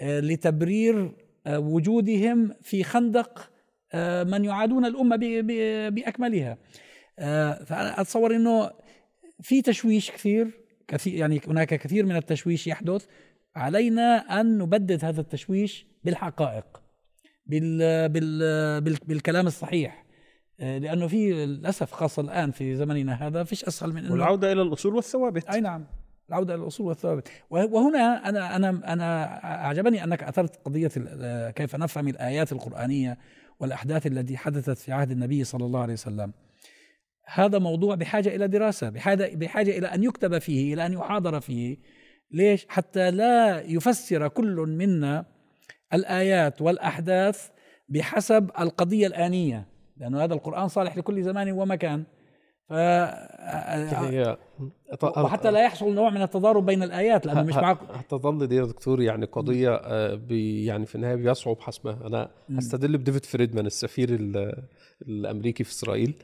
آه، 0.00 0.20
لتبرير 0.20 1.16
آه، 1.46 1.58
وجودهم 1.58 2.54
في 2.62 2.84
خندق 2.84 3.48
من 4.24 4.44
يعادون 4.44 4.84
الأمة 4.84 5.16
بأكملها. 5.90 6.58
فانا 7.64 8.00
اتصور 8.00 8.36
إنه 8.36 8.70
في 9.40 9.62
تشويش 9.62 10.10
كثير 10.10 10.50
كثير 10.88 11.14
يعني 11.14 11.40
هناك 11.46 11.74
كثير 11.74 12.06
من 12.06 12.16
التشويش 12.16 12.66
يحدث. 12.66 13.06
علينا 13.56 14.40
أن 14.40 14.58
نبدد 14.58 15.04
هذا 15.04 15.20
التشويش 15.20 15.86
بالحقائق. 16.04 16.81
بال 17.46 18.08
بال 18.08 18.80
بالكلام 19.06 19.46
الصحيح. 19.46 20.04
آه، 20.60 20.78
لأنه 20.78 21.06
في 21.06 21.46
للأسف 21.46 21.92
خاصة 21.92 22.22
الآن 22.22 22.50
في 22.50 22.76
زمننا 22.76 23.26
هذا 23.26 23.44
فيش 23.44 23.64
أسهل 23.64 23.92
من 23.92 24.04
إنه 24.04 24.12
والعودة 24.12 24.52
إلى 24.52 24.62
الأصول 24.62 24.94
والثوابت. 24.94 25.48
أي 25.48 25.60
نعم 25.60 25.86
العودة 26.28 26.54
إلى 26.54 26.62
الأصول 26.62 26.86
والثوابت. 26.86 27.28
وهنا 27.50 28.28
أنا 28.28 28.56
أنا 28.56 28.92
أنا 28.92 29.24
أعجبني 29.44 30.04
أنك 30.04 30.22
أثرت 30.22 30.56
قضية 30.64 30.90
كيف 31.50 31.76
نفهم 31.76 32.08
الآيات 32.08 32.52
القرآنية 32.52 33.18
والأحداث 33.60 34.06
التي 34.06 34.36
حدثت 34.36 34.78
في 34.78 34.92
عهد 34.92 35.10
النبي 35.10 35.44
صلى 35.44 35.64
الله 35.64 35.80
عليه 35.80 35.92
وسلم. 35.92 36.32
هذا 37.26 37.58
موضوع 37.58 37.94
بحاجة 37.94 38.36
إلى 38.36 38.48
دراسة 38.48 38.90
بحاجة 38.90 39.36
بحاجة 39.36 39.78
إلى 39.78 39.86
أن 39.86 40.02
يكتب 40.04 40.38
فيه 40.38 40.74
إلى 40.74 40.86
أن 40.86 40.92
يحاضر 40.92 41.40
فيه. 41.40 41.76
ليش؟ 42.30 42.66
حتى 42.68 43.10
لا 43.10 43.60
يفسر 43.60 44.28
كل 44.28 44.56
منا 44.56 45.31
الآيات 45.94 46.62
والأحداث 46.62 47.48
بحسب 47.88 48.50
القضية 48.60 49.06
الآنية 49.06 49.66
لأنه 49.96 50.24
هذا 50.24 50.34
القرآن 50.34 50.68
صالح 50.68 50.96
لكل 50.96 51.22
زمان 51.22 51.52
ومكان. 51.52 52.04
ف 52.68 52.72
يعني 52.72 54.36
وحتى 55.02 55.50
لا 55.50 55.64
يحصل 55.64 55.94
نوع 55.94 56.10
من 56.10 56.22
التضارب 56.22 56.66
بين 56.66 56.82
الآيات 56.82 57.26
لأنه 57.26 57.42
مش 57.42 57.54
معك 57.54 57.78
هتظل 57.92 58.46
دي 58.46 58.56
يا 58.56 58.64
دكتور 58.64 59.02
يعني 59.02 59.26
قضية 59.26 59.74
آه، 59.74 60.14
بي 60.14 60.64
يعني 60.64 60.86
في 60.86 60.94
النهاية 60.94 61.14
بيصعب 61.14 61.60
حسمها. 61.60 62.06
أنا 62.06 62.30
هستدل 62.58 62.98
بديفيد 62.98 63.24
فريدمان 63.24 63.66
السفير 63.66 64.08
الأمريكي 65.02 65.64
في 65.64 65.70
إسرائيل. 65.70 66.14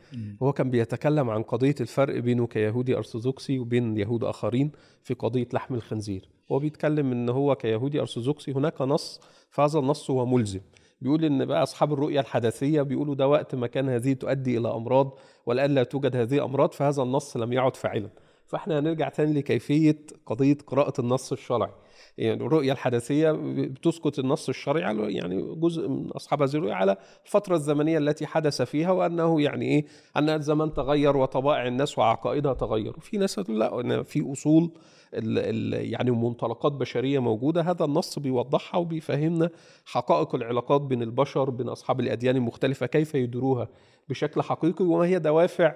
هو 0.43 0.53
كان 0.53 0.71
بيتكلم 0.71 1.31
عن 1.31 1.43
قضية 1.43 1.75
الفرق 1.81 2.19
بينه 2.19 2.47
كيهودي 2.47 2.97
أرثوذكسي 2.97 3.59
وبين 3.59 3.97
يهود 3.97 4.25
آخرين 4.25 4.73
في 5.03 5.15
قضية 5.15 5.49
لحم 5.53 5.75
الخنزير. 5.75 6.29
هو 6.53 6.59
بيتكلم 6.59 7.13
إن 7.13 7.29
هو 7.29 7.55
كيهودي 7.55 8.01
أرثوذكسي 8.01 8.53
هناك 8.53 8.81
نص 8.81 9.21
فهذا 9.51 9.79
النص 9.79 10.11
هو 10.11 10.27
ملزم. 10.27 10.61
بيقول 11.01 11.25
إن 11.25 11.45
بقى 11.45 11.63
أصحاب 11.63 11.93
الرؤيه 11.93 12.21
الحدثية 12.21 12.83
بيقولوا 12.83 13.15
ده 13.15 13.29
وقت 13.29 13.55
ما 13.55 13.67
كان 13.67 13.89
هذه 13.89 14.13
تؤدي 14.13 14.59
إلى 14.59 14.69
أمراض 14.75 15.19
والآن 15.47 15.75
لا 15.75 15.83
توجد 15.83 16.17
هذه 16.17 16.35
الامراض 16.35 16.73
فهذا 16.73 17.03
النص 17.03 17.37
لم 17.37 17.53
يعد 17.53 17.77
فاعلا. 17.77 18.11
فاحنا 18.49 18.79
هنرجع 18.79 19.09
تاني 19.09 19.33
لكيفية 19.33 19.99
قضية 20.27 20.59
قراءة 20.67 21.01
النص 21.01 21.33
الشرعي. 21.33 21.71
يعني 22.19 22.45
الرؤية 22.45 22.73
الحدثية 22.73 23.33
بتسقط 23.57 24.19
النص 24.19 24.49
الشرعي 24.49 25.15
يعني 25.15 25.55
جزء 25.55 25.89
من 25.89 26.11
أصحاب 26.11 26.43
هذه 26.43 26.55
الرؤية 26.55 26.73
على 26.73 26.97
الفترة 27.27 27.55
الزمنية 27.55 27.99
التي 27.99 28.27
حدث 28.27 28.63
فيها 28.63 28.91
وأنه 28.91 29.41
يعني 29.41 29.67
إيه 29.67 29.85
أن 30.17 30.29
الزمان 30.29 30.73
تغير 30.75 31.17
وطبائع 31.17 31.67
الناس 31.67 31.99
وعقائدها 31.99 32.55
تغير. 32.55 32.95
وفي 32.97 33.17
ناس 33.17 33.39
لا 33.39 34.03
في 34.03 34.33
أصول 34.33 34.71
ال 35.15 35.39
ال 35.39 35.93
يعني 35.93 36.11
منطلقات 36.11 36.73
بشرية 36.73 37.19
موجودة 37.19 37.63
هذا 37.63 37.85
النص 37.85 38.19
بيوضحها 38.19 38.79
وبيفهمنا 38.79 39.51
حقائق 39.87 40.35
العلاقات 40.35 40.81
بين 40.81 41.03
البشر 41.03 41.51
بين 41.51 41.69
أصحاب 41.69 42.01
الأديان 42.01 42.37
المختلفة 42.37 42.87
كيف 42.87 43.15
يديروها 43.15 43.69
بشكل 44.09 44.43
حقيقي 44.43 44.85
وما 44.85 45.05
هي 45.05 45.19
دوافع 45.19 45.75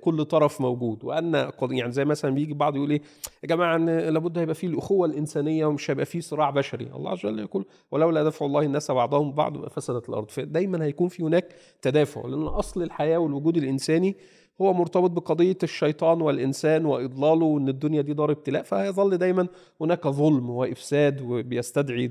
كل 0.00 0.24
طرف 0.24 0.60
موجود. 0.60 1.04
وأن 1.04 1.50
يعني 1.70 1.92
زي 1.92 2.04
مثلا 2.04 2.34
بيجي 2.34 2.54
بعض 2.54 2.76
يقول 2.76 2.90
إيه 2.90 3.02
يا 3.42 3.48
جماعة 3.48 3.76
إن 3.76 3.86
لابد 3.90 4.38
هيبقى 4.38 4.54
فيه 4.54 4.68
الأخوة 4.68 5.06
الإنسانية 5.06 5.66
ومش 5.66 5.90
هيبقى 5.90 6.06
فيه 6.06 6.20
صراع 6.20 6.50
بشري. 6.50 6.86
الله 6.96 7.10
عز 7.10 7.26
وجل 7.26 7.38
يقول 7.38 7.64
ولولا 7.90 8.24
دفع 8.24 8.46
الله 8.46 8.60
الناس 8.60 8.90
بعضهم 8.90 9.32
بعض 9.32 9.68
فسدت 9.68 10.08
الأرض 10.08 10.28
فدايما 10.30 10.84
هيكون 10.84 11.08
في 11.08 11.22
هناك 11.22 11.54
تدافع 11.82 12.26
لأن 12.26 12.42
أصل 12.42 12.82
الحياة 12.82 13.18
والوجود 13.18 13.56
الإنساني 13.56 14.16
هو 14.60 14.72
مرتبط 14.72 15.10
بقضية 15.10 15.58
الشيطان 15.62 16.20
والإنسان 16.22 16.86
وإضلاله 16.86 17.44
وإن 17.46 17.68
الدنيا 17.68 18.02
دي 18.02 18.12
دار 18.12 18.30
ابتلاء. 18.30 18.62
فهيظل 18.62 19.16
دايما 19.18 19.48
هناك 19.80 20.08
ظلم 20.08 20.50
وإفساد 20.50 21.20
وبيستدعي 21.22 22.06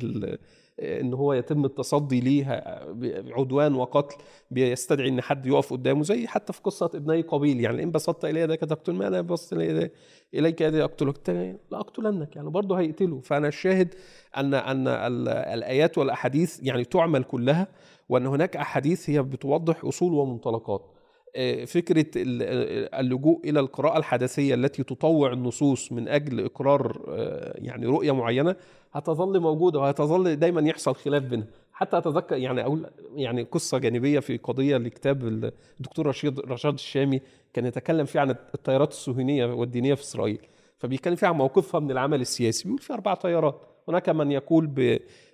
إن 0.80 1.14
هو 1.14 1.34
يتم 1.34 1.66
التصدي 1.66 2.20
ليها 2.20 2.86
عدوان 3.38 3.76
وقتل 3.76 4.18
بيستدعي 4.52 5.10
إن 5.10 5.22
حد 5.22 5.46
يقف 5.46 5.74
قدامه 5.74 6.04
زي 6.04 6.28
حتى 6.28 6.54
في 6.54 6.62
قصة 6.62 6.92
ابني 6.96 7.22
قبيل. 7.22 7.62
يعني 7.62 7.84
ان 7.84 7.92
بسطت 7.92 8.26
الي 8.26 8.40
يدك 8.40 8.60
تقتل 8.60 8.94
ما 8.94 9.08
أنا 9.08 9.22
بسطت 9.22 9.54
إليك؟ 10.34 10.62
يدي 10.62 10.84
أقتلك. 10.84 11.30
لا 11.72 11.80
أقتلنك. 11.80 12.36
يعني 12.36 12.50
برضه 12.50 12.80
هيقتله. 12.80 13.20
فأنا 13.22 13.48
الشاهد 13.48 13.96
أن 14.38 14.54
أن 14.54 14.88
الآيات 15.28 15.98
والأحاديث 15.98 16.60
يعني 16.64 16.84
تعمل 16.86 17.24
كلها 17.24 17.68
وأن 18.10 18.28
هناك 18.28 18.56
أحاديث 18.58 19.10
هي 19.10 19.22
بتوضح 19.24 19.86
أصول 19.86 20.14
ومنطلقات. 20.14 20.92
فكرة 21.66 22.06
اللجوء 22.16 23.50
إلى 23.50 23.60
القراءة 23.60 23.98
الحدثية 23.98 24.54
التي 24.54 24.84
تطوع 24.84 25.34
النصوص 25.34 25.92
من 25.92 26.08
أجل 26.08 26.46
إقرار 26.46 27.02
يعني 27.56 27.86
رؤية 27.86 28.12
معينة 28.12 28.56
هتظل 28.94 29.40
موجودة 29.40 29.80
وهتظل 29.80 30.36
دايما 30.36 30.70
يحصل 30.70 30.96
خلاف 30.96 31.24
بينها. 31.24 31.48
حتى 31.74 31.98
أتذكر 31.98 32.38
يعني 32.38 32.62
أقول 32.62 32.86
يعني 33.16 33.44
قصة 33.44 33.78
جانبية 33.78 34.20
في 34.20 34.38
قضية 34.38 34.78
لكتاب 34.78 35.24
الدكتور 35.80 36.08
رشيد 36.08 36.40
رشاد 36.40 36.74
الشامي 36.74 37.22
كان 37.54 37.66
يتكلم 37.66 38.06
فيه 38.06 38.20
عن 38.20 38.30
التيارات 38.30 38.92
الصهيونيه 38.92 39.46
والدينية 39.46 39.94
في 39.94 40.02
إسرائيل. 40.02 40.40
فبيتكلم 40.78 41.16
فيه 41.16 41.28
عن 41.28 41.36
موقفها 41.36 41.80
من 41.80 41.92
العمل 41.92 42.22
السياسي. 42.22 42.64
بيقول 42.64 42.80
في 42.80 42.94
أربع 42.94 43.14
تيارات. 43.14 43.62
هناك 43.88 44.10
من 44.10 44.32
يقول 44.32 44.70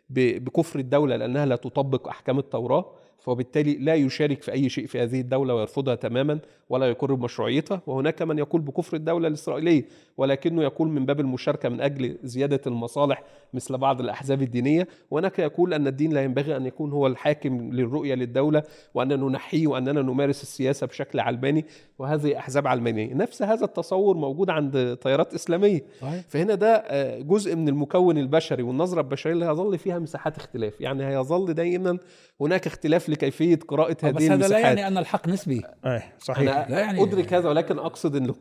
بكفر 0.10 0.80
الدولة 0.80 1.16
لأنها 1.16 1.46
لا 1.46 1.56
تطبق 1.56 2.08
أحكام 2.08 2.40
التوراة. 2.40 2.92
وبالتالي 3.27 3.74
لا 3.74 3.96
يشارك 3.96 4.41
في 4.41 4.51
أي 4.51 4.70
شيء 4.70 4.88
في 4.88 5.03
هذه 5.03 5.22
الدولة 5.22 5.55
ويرفضها 5.55 5.96
تماما 5.96 6.39
ولا 6.70 6.89
يقر 6.89 7.13
بمشروعيتها 7.13 7.82
وهناك 7.88 8.22
من 8.22 8.38
يقول 8.38 8.62
بكفر 8.62 8.98
الدولة 8.98 9.27
الإسرائيلية 9.27 9.86
ولكنه 10.17 10.63
يقول 10.63 10.88
من 10.88 11.05
باب 11.05 11.20
المشاركة 11.20 11.70
من 11.70 11.82
أجل 11.82 12.17
زيادة 12.24 12.62
المصالح 12.67 13.24
مثل 13.53 13.77
بعض 13.77 14.01
الأحزاب 14.01 14.41
الدينية 14.41 14.88
وهناك 15.12 15.39
يقول 15.39 15.74
أن 15.74 15.88
الدين 15.88 16.13
لا 16.13 16.24
ينبغي 16.24 16.58
أن 16.58 16.65
يكون 16.65 16.91
هو 16.91 17.08
الحاكم 17.08 17.74
للرؤية 17.74 18.15
للدولة 18.15 18.63
وأن 18.94 19.08
ننحيه 19.08 19.67
وأننا 19.67 20.01
نمارس 20.01 20.41
السياسة 20.44 20.88
بشكل 20.88 21.20
علماني 21.20 21.65
وهذه 22.00 22.38
أحزاب 22.38 22.67
علمانية. 22.67 23.13
نفس 23.13 23.41
هذا 23.41 23.65
التصور 23.65 24.17
موجود 24.17 24.50
عند 24.50 24.98
تيارات 25.01 25.34
إسلامية. 25.34 25.82
فهنا 26.27 26.55
ده 26.55 26.75
آه، 26.75 27.20
جزء 27.20 27.55
من 27.55 27.70
المكون 27.70 28.17
البشري 28.17 28.63
والنظرة 28.63 29.01
البشرية 29.01 29.34
اللي 29.34 29.46
هيظل 29.46 29.77
فيها 29.77 30.00
مساحات 30.00 30.38
اختلاف. 30.38 30.82
يعني 30.82 31.08
هيظل 31.08 31.53
دائما 31.53 31.98
هناك 32.41 32.67
اختلاف 32.67 33.10
لكيفية 33.15 33.60
قراءة 33.67 33.98
هذه 34.03 34.12
بس 34.12 34.24
هذا 34.24 34.48
لا 34.48 34.60
يعني 34.60 34.88
أن 34.88 34.98
الحق 34.98 35.27
نسبي. 35.27 35.62
إيه 35.86 36.13
صحيح. 36.19 36.55
أنا 36.55 36.65
لا 36.69 36.79
يعني 36.79 37.03
أدرك 37.03 37.34
هذا 37.34 37.50
ولكن 37.50 37.79
أقصد 37.79 38.15
إنه 38.15 38.36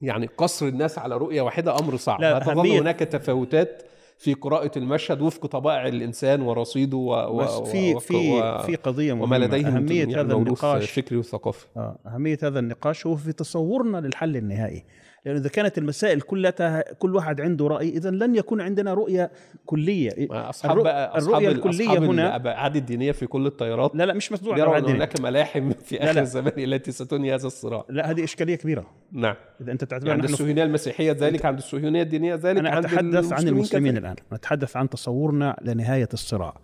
يعني 0.00 0.26
قصر 0.26 0.66
الناس 0.66 0.98
على 0.98 1.16
رؤية 1.16 1.42
واحدة 1.42 1.78
أمر 1.78 1.96
صعب. 1.96 2.20
لا 2.20 2.38
تظل 2.38 2.66
هناك 2.66 2.98
تفاوتات 2.98 3.82
في 4.18 4.34
قراءة 4.34 4.78
المشهد 4.78 5.20
وفق 5.20 5.46
طبائع 5.46 5.86
الإنسان 5.86 6.42
ورصيده 6.42 6.96
و... 6.96 7.36
بس 7.36 7.70
في 7.70 8.00
في 8.00 8.40
في 8.66 8.76
قضية 8.76 9.12
مهمة. 9.12 9.24
وما 9.24 9.44
لديه 9.44 9.66
أهمية 9.66 10.00
يعني 10.00 10.14
هذا 10.14 10.34
النقاش. 10.34 10.82
الفكري 10.82 11.16
والثقافي 11.16 11.66
آه 11.76 11.98
أهمية 12.06 12.38
هذا 12.42 12.58
النقاش 12.58 13.06
هو 13.06 13.16
في 13.16 13.32
تصورنا 13.32 13.98
للحل 13.98 14.36
النهائي. 14.36 14.84
لأنه 15.26 15.38
إذا 15.38 15.48
كانت 15.48 15.78
المسائل 15.78 16.20
كلها 16.20 16.84
كل 16.92 17.14
واحد 17.14 17.40
عنده 17.40 17.66
رأي 17.66 17.88
إذا 17.88 18.10
لن 18.10 18.36
يكون 18.36 18.60
عندنا 18.60 18.94
رؤية 18.94 19.30
كلية. 19.66 20.10
أصحاب 20.30 20.78
بقى 20.78 21.18
أصحاب 21.18 21.34
الرؤية 21.34 21.48
الكلية 21.48 21.86
أصحاب 21.86 22.02
هنا 22.02 22.28
الأبعاد 22.28 22.76
الدينية 22.76 23.12
في 23.12 23.26
كل 23.26 23.46
التيارات 23.46 23.90
لا 23.94 24.06
لا 24.06 24.14
مش 24.14 24.32
عن 24.32 24.38
الأبعاد 24.42 24.84
هناك 24.84 25.20
ملاحم 25.20 25.70
في 25.70 26.02
آخر 26.02 26.20
الزمان 26.20 26.52
التي 26.56 26.92
ستنهي 26.92 27.34
هذا 27.34 27.46
الصراع. 27.46 27.84
لا 27.88 28.10
هذه 28.10 28.24
إشكالية 28.24 28.54
كبيرة. 28.54 28.86
نعم. 29.12 29.34
إذا 29.60 29.72
أنت 29.72 29.84
تعتبر 29.84 30.10
عند 30.10 30.24
الصهيونية 30.24 30.64
المسيحية 30.64 31.12
ذلك 31.12 31.44
عند 31.44 31.58
الصهيونية 31.58 32.02
الدينية 32.02 32.34
ذلك 32.34 32.58
أنا 32.58 32.78
أتحدث 32.78 33.32
عن 33.32 33.48
المسلمين 33.48 33.96
الآن. 33.96 34.16
نتحدث 34.32 34.76
عن 34.76 34.88
تصورنا 34.88 35.56
لنهاية 35.62 36.08
الصراع. 36.12 36.60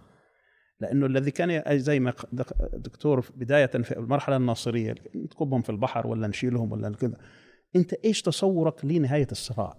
لأنه 0.80 1.06
الذي 1.06 1.30
كان 1.30 1.78
زي 1.78 2.00
ما 2.00 2.12
دكتور 2.74 3.24
بداية 3.36 3.66
في 3.66 3.98
المرحلة 3.98 4.36
الناصرية 4.36 4.94
نكبهم 5.14 5.62
في 5.62 5.70
البحر 5.70 6.06
ولا 6.06 6.26
نشيلهم 6.26 6.72
ولا 6.72 6.90
كذا. 6.90 7.16
انت 7.76 7.94
إيش 8.04 8.22
تصورك 8.22 8.84
لنهاية 8.84 9.28
الصراع؟ 9.32 9.76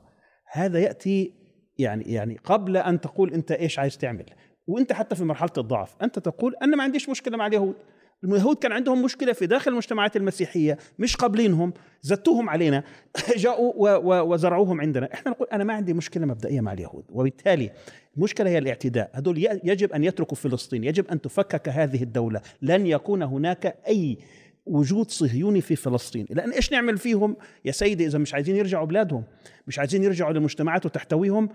هذا 0.51 0.79
يأتي 0.79 1.33
يعني 1.77 2.03
يعني 2.03 2.37
قبل 2.43 2.77
أن 2.77 3.01
تقول 3.01 3.33
انت 3.33 3.51
إيش 3.51 3.79
عايز 3.79 3.97
تعمل. 3.97 4.25
وانت 4.67 4.93
حتى 4.93 5.15
في 5.15 5.23
مرحلة 5.23 5.51
الضعف 5.57 5.95
أنت 6.01 6.19
تقول 6.19 6.55
أنا 6.61 6.75
ما 6.75 6.83
عنديش 6.83 7.09
مشكلة 7.09 7.37
مع 7.37 7.47
اليهود. 7.47 7.75
اليهود 8.23 8.57
كان 8.57 8.71
عندهم 8.71 9.03
مشكلة 9.03 9.33
في 9.33 9.47
داخل 9.47 9.71
المجتمعات 9.71 10.15
المسيحية 10.15 10.77
مش 10.99 11.15
قابلينهم 11.15 11.73
زتوهم 12.01 12.49
علينا 12.49 12.83
جاءوا 13.43 13.95
وزرعوهم 14.21 14.81
عندنا. 14.81 15.13
إحنا 15.13 15.31
نقول 15.31 15.47
أنا 15.53 15.63
ما 15.63 15.73
عندي 15.73 15.93
مشكلة 15.93 16.25
مبدئية 16.25 16.61
مع 16.61 16.73
اليهود. 16.73 17.05
وبالتالي 17.09 17.71
المشكلة 18.17 18.49
هي 18.49 18.57
الاعتداء. 18.57 19.11
هذول 19.13 19.37
يجب 19.63 19.91
أن 19.91 20.03
يتركوا 20.03 20.37
فلسطين 20.37 20.83
يجب 20.83 21.07
أن 21.07 21.21
تفكك 21.21 21.69
هذه 21.69 22.03
الدولة. 22.03 22.41
لن 22.61 22.87
يكون 22.87 23.23
هناك 23.23 23.77
أي 23.87 24.17
وجود 24.65 25.11
صهيوني 25.11 25.61
في 25.61 25.75
فلسطين. 25.75 26.25
لأن 26.29 26.51
إيش 26.51 26.71
نعمل 26.71 26.97
فيهم؟ 26.97 27.35
يا 27.65 27.71
سيدي 27.71 28.05
إذا 28.05 28.19
مش 28.19 28.33
عايزين 28.33 28.55
يرجعوا 28.55 28.85
بلادهم 28.85 29.23
مش 29.67 29.79
عايزين 29.79 30.03
يرجعوا 30.03 30.33
لمجتمعات 30.33 30.85
وتحتويهم 30.85 31.49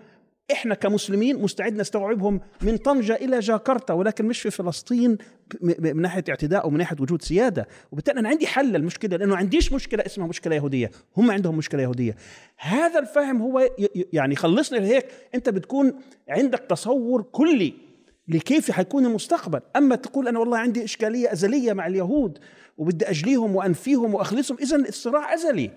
إحنا 0.53 0.75
كمسلمين 0.75 1.43
مستعد 1.43 1.75
نستوعبهم 1.75 2.41
من 2.63 2.77
طنجة 2.77 3.15
إلى 3.15 3.39
جاكرتا 3.39 3.95
ولكن 3.95 4.25
مش 4.25 4.41
في 4.41 4.51
فلسطين 4.51 5.19
من 5.61 6.03
ناحية 6.03 6.25
اعتداء 6.29 6.67
ومن 6.67 6.79
ناحية 6.79 6.97
وجود 7.01 7.23
سيادة. 7.23 7.69
وبالتالي 7.93 8.21
أنا 8.21 8.29
عندي 8.29 8.47
حل 8.47 8.73
للمشكلة 8.73 9.17
لأنه 9.17 9.37
عنديش 9.37 9.73
مشكلة 9.73 10.07
اسمها 10.07 10.27
مشكلة 10.27 10.57
يهودية. 10.57 10.91
هم 11.17 11.31
عندهم 11.31 11.57
مشكلة 11.57 11.83
يهودية. 11.83 12.17
هذا 12.57 12.99
الفهم 12.99 13.43
هو 13.43 13.71
يعني 14.13 14.37
خلصني 14.37 14.79
لهيك. 14.79 15.07
أنت 15.35 15.49
بتكون 15.49 15.93
عندك 16.29 16.59
تصور 16.59 17.23
كلي 17.23 17.90
لكيف 18.31 18.71
حيكون 18.71 19.07
المستقبل. 19.07 19.61
أما 19.77 19.97
تقول 19.97 20.29
أنا 20.29 20.39
والله 20.39 20.59
عندي 20.59 20.85
إشكالية 20.85 21.33
أزلية 21.33 21.73
مع 21.73 21.87
اليهود 21.87 22.39
وبدي 22.79 23.11
أجليهم 23.11 23.57
وأنفيهم 23.57 24.15
وأخلصهم 24.15 24.59
إذا 24.59 24.77
الصراع 24.77 25.35
أزلي. 25.35 25.71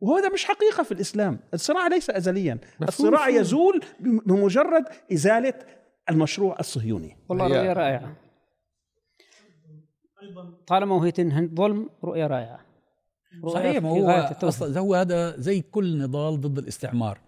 وهذا 0.00 0.28
مش 0.28 0.44
حقيقة 0.44 0.82
في 0.82 0.92
الإسلام. 0.92 1.38
الصراع 1.54 1.86
ليس 1.86 2.10
أزليا. 2.10 2.58
الصراع 2.82 3.28
يزول 3.28 3.80
بمجرد 4.00 4.84
إزالة 5.12 5.54
المشروع 6.10 6.56
الصهيوني. 6.60 7.16
والله 7.28 7.46
رؤية 7.46 7.72
رائعة. 7.72 8.16
طالما 10.66 10.94
وهي 10.94 11.10
تنهي 11.10 11.46
ظلم 11.54 11.88
رؤية 12.04 12.26
رائعة. 12.26 12.60
صحيح 13.46 13.82
ما 13.82 13.88
هو 13.88 14.10
هو 14.78 14.94
هذا 14.94 15.36
زي 15.36 15.60
كل 15.60 15.98
نضال 15.98 16.40
ضد 16.40 16.58
الاستعمار. 16.58 17.18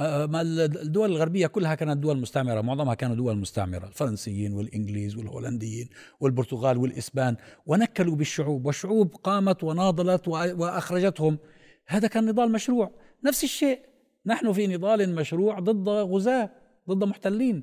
ما 0.00 0.40
الدول 0.42 1.10
الغربية 1.10 1.46
كلها 1.46 1.74
كانت 1.74 1.96
دول 1.96 2.20
مستعمرة. 2.20 2.60
معظمها 2.60 2.94
كانوا 2.94 3.16
دول 3.16 3.38
مستعمرة. 3.38 3.86
الفرنسيين 3.86 4.52
والإنجليز 4.52 5.16
والهولنديين 5.16 5.88
والبرتغال 6.20 6.78
والإسبان 6.78 7.36
ونكلوا 7.66 8.16
بالشعوب 8.16 8.66
والشعوب 8.66 9.14
قامت 9.14 9.64
وناضلت 9.64 10.28
وأخرجتهم. 10.28 11.38
هذا 11.86 12.08
كان 12.08 12.26
نضال 12.26 12.52
مشروع. 12.52 12.90
نفس 13.24 13.44
الشيء 13.44 13.80
نحن 14.26 14.52
في 14.52 14.66
نضال 14.66 15.14
مشروع 15.14 15.58
ضد 15.58 15.88
غزاة 15.88 16.50
ضد 16.90 17.04
محتلين. 17.04 17.62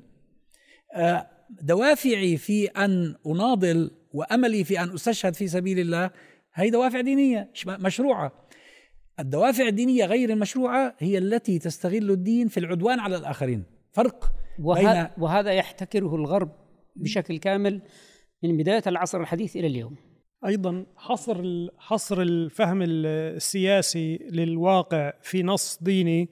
آه، 0.94 1.26
دوافعي 1.50 2.36
في 2.36 2.66
أن 2.66 3.14
أناضل 3.26 3.90
وأملي 4.12 4.64
في 4.64 4.80
أن 4.80 4.94
أستشهد 4.94 5.34
في 5.34 5.48
سبيل 5.48 5.78
الله 5.78 6.10
هي 6.54 6.70
دوافع 6.70 7.00
دينية 7.00 7.50
مشروعة. 7.66 8.32
الدوافع 9.22 9.68
الدينية 9.68 10.04
غير 10.04 10.30
المشروعة 10.30 10.94
هي 10.98 11.18
التي 11.18 11.58
تستغل 11.58 12.10
الدين 12.10 12.48
في 12.48 12.60
العدوان 12.60 13.00
على 13.00 13.16
الآخرين. 13.16 13.64
فرق 13.92 14.32
وهذا, 14.58 15.10
وهذا 15.18 15.52
يحتكره 15.52 16.16
الغرب 16.16 16.52
بشكل 16.96 17.38
كامل 17.38 17.82
من 18.42 18.56
بداية 18.56 18.82
العصر 18.86 19.20
الحديث 19.20 19.56
إلى 19.56 19.66
اليوم. 19.66 19.96
أيضا 20.46 20.86
حصر 20.96 21.68
حصر 21.78 22.20
الفهم 22.22 22.82
السياسي 22.82 24.16
للواقع 24.16 25.12
في 25.22 25.42
نص 25.42 25.78
ديني 25.82 26.28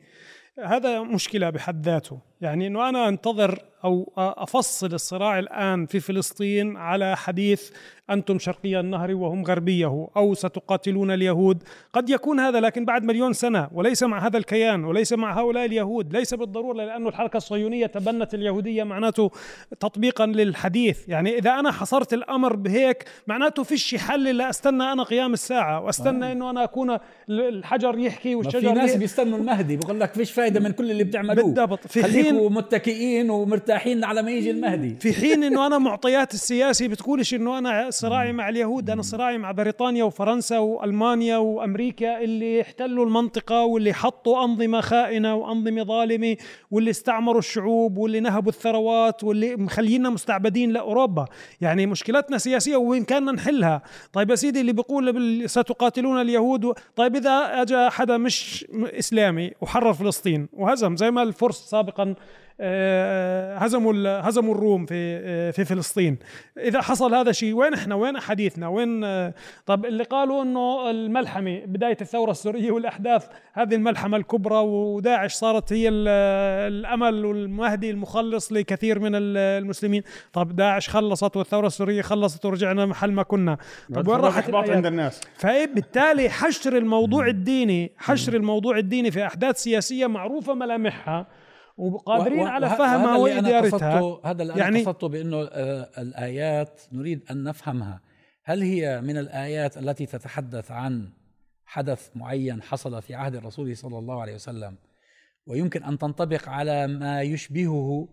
هذا 0.65 1.03
مشكلة 1.03 1.51
بحد 1.51 1.87
ذاته. 1.87 2.30
يعني 2.41 2.67
إنه 2.67 2.89
أنا 2.89 3.09
أنتظر 3.09 3.59
أو 3.85 4.13
أفصل 4.17 4.95
الصراع 4.95 5.39
الآن 5.39 5.87
في 5.87 6.01
فلسطين 6.01 6.77
على 6.77 7.17
حديث 7.17 7.71
أنتم 8.11 8.39
شرقي 8.39 8.81
النهر 8.81 9.15
وهم 9.15 9.45
غربية 9.45 10.09
أو 10.17 10.35
ستقاتلون 10.35 11.11
اليهود. 11.11 11.63
قد 11.93 12.11
يكون 12.11 12.41
هذا 12.41 12.61
لكن 12.61 12.85
بعد 12.85 13.05
مليون 13.05 13.33
سنة 13.33 13.69
وليس 13.73 14.03
مع 14.03 14.27
هذا 14.27 14.39
الكيان 14.39 14.85
وليس 14.85 15.13
مع 15.13 15.41
هؤلاء 15.41 15.65
اليهود. 15.65 16.13
ليس 16.17 16.35
بالضرورة 16.35 16.77
لأنه 16.77 17.09
الحركة 17.09 17.37
الصهيونية 17.37 17.87
تبنت 17.87 18.35
اليهودية 18.35 18.85
معناته 18.85 19.31
تطبيقا 19.81 20.27
للحديث. 20.27 21.09
يعني 21.09 21.39
إذا 21.39 21.51
أنا 21.51 21.73
حصرت 21.73 22.15
الأمر 22.15 22.57
بهيك 22.57 23.05
معناته 23.27 23.63
فيش 23.63 23.95
حل 23.95 24.29
إلا 24.29 24.51
أستنى 24.51 24.83
أنا 24.93 25.03
قيام 25.03 25.33
الساعة 25.33 25.81
وأستنى 25.81 26.27
آه. 26.27 26.33
إنه 26.33 26.51
أنا 26.51 26.65
أكون 26.65 26.99
الحجر 27.29 27.99
يحكي 27.99 28.35
والشجر 28.35 28.61
في 28.61 28.73
ناس 28.73 28.97
بيستنوا 28.97 29.39
المهدي 29.39 29.77
بيقول 29.77 30.01
لك 30.01 30.15
فيش 30.15 30.33
فايدة 30.33 30.61
من 30.61 30.71
كل 30.71 30.91
اللي 30.91 31.05
بتعملوه. 31.05 31.45
بالضبط. 31.45 31.87
في 31.87 32.05
حين 32.05 32.30
متكئين 32.33 33.31
ومرتاحين 33.31 34.05
على 34.05 34.23
ما 34.23 34.31
يجي 34.31 34.51
المهدي. 34.51 34.97
في 35.01 35.13
حين 35.13 35.45
إنه 35.45 35.67
أنا 35.67 35.79
معطيات 35.79 36.35
السياسي 36.35 36.89
بتقولش 36.89 37.35
إنه 37.35 37.59
أنا 37.59 37.91
صراعي 37.91 38.33
مع 38.33 38.49
اليهود 38.49 38.91
أنا 38.91 39.03
صراعي 39.03 39.39
مع 39.39 39.53
بريطانيا 39.53 40.05
وفرنسا 40.05 40.59
وألمانيا 40.59 41.37
وأمريكا 41.37 42.21
اللي 42.21 42.61
احتلوا 42.61 43.05
المنطقة 43.05 43.65
واللي 43.65 43.93
حطوا 43.93 44.45
أنظمة 44.45 44.81
خائنة 44.81 45.35
وأنظمة 45.35 45.83
ظالمة 45.85 46.37
واللي 46.71 46.91
استعمروا 46.91 47.39
الشعوب 47.39 47.99
واللي 47.99 48.21
نهبوا 48.21 48.53
الثروات 48.53 49.25
واللي 49.25 49.57
مخلينا 49.57 50.11
مستعبدين 50.11 50.71
لأوروبا. 50.71 51.25
يعني 51.61 51.87
مشكلتنا 51.87 52.39
سياسية 52.39 52.77
وين 52.77 53.05
كان 53.05 53.25
نحلها؟ 53.25 53.83
طيب 54.13 54.31
يا 54.31 54.35
سيدي 54.35 54.61
اللي 54.61 54.73
بيقول 54.73 55.43
ستقاتلون 55.51 56.21
اليهود 56.21 56.75
طيب 56.97 57.17
إذا 57.17 57.63
اجى 57.63 57.91
حدا 57.91 58.17
مش 58.17 58.67
إسلامي 58.73 59.51
وحرر 59.61 59.93
فلسطين 59.93 60.49
وهزم 60.53 60.97
زي 60.97 61.11
ما 61.11 61.23
الفرس 61.23 61.57
سابقا 61.71 62.15
هزموا 63.59 64.21
هزموا 64.29 64.55
الروم 64.55 64.87
في 64.87 65.21
آه، 65.25 65.51
في 65.51 65.65
فلسطين. 65.65 66.19
إذا 66.59 66.81
حصل 66.81 67.15
هذا 67.15 67.31
الشيء 67.31 67.55
وين 67.55 67.75
إحنا؟ 67.75 67.95
وين 67.95 68.21
حديثنا؟ 68.21 68.69
وين 68.69 69.05
آه، 69.05 69.35
طب 69.67 69.87
اللي 69.87 70.05
قالوا 70.05 70.43
إنه 70.43 70.91
الملحمة 70.91 71.63
بداية 71.67 71.97
الثورة 72.01 72.31
السورية 72.31 72.71
والأحداث 72.71 73.27
هذه 73.53 73.75
الملحمة 73.75 74.17
الكبرى 74.17 74.59
وداعش 74.59 75.33
صارت 75.33 75.73
هي 75.73 75.89
الأمل 75.89 77.25
والمهدي 77.25 77.91
المخلص 77.91 78.53
لكثير 78.53 78.99
من 78.99 79.11
المسلمين. 79.15 80.03
طب 80.33 80.57
داعش 80.57 80.89
خلصت 80.89 81.37
والثورة 81.37 81.67
السورية 81.67 82.03
خلصت 82.03 82.45
ورجعنا 82.47 82.87
محل 82.87 83.13
ما 83.13 83.23
كنا. 83.23 83.57
طب 83.95 84.09
وين 84.09 84.21
راحت 84.21 84.55
عند 84.55 84.87
الناس. 84.87 85.21
فبالتالي 85.35 86.29
حشر 86.31 86.77
الموضوع 86.77 87.27
الديني 87.27 87.93
حشر 87.99 88.35
الموضوع 88.35 88.79
الديني 88.79 89.11
في 89.11 89.27
أحداث 89.27 89.57
سياسية 89.63 90.07
معروفة 90.07 90.55
ملامحها. 90.55 91.27
وقادرين 91.77 92.47
على 92.47 92.71
فهمها 92.71 93.17
وادارتها 93.17 94.21
هذا 94.25 94.43
اللي 94.43 94.59
يعني 94.59 94.79
أنا 94.79 94.89
قصدته 94.89 95.09
بأنه 95.09 95.43
آه، 95.43 95.91
الآيات 95.99 96.83
نريد 96.93 97.25
أن 97.31 97.45
نفهمها. 97.45 98.01
هل 98.45 98.63
هي 98.63 99.01
من 99.01 99.19
الآيات 99.19 99.79
التي 99.79 100.07
تتحدث 100.07 100.71
عن 100.71 101.13
حدث 101.65 102.11
معين 102.17 102.63
حصل 102.63 103.03
في 103.03 103.15
عهد 103.15 103.35
الرسول 103.35 103.77
صلى 103.77 103.99
الله 103.99 104.21
عليه 104.21 104.35
وسلم 104.35 104.77
ويمكن 105.47 105.85
أن 105.85 105.99
تنطبق 105.99 106.49
على 106.49 106.87
ما 106.87 107.23
يشبهه 107.23 108.09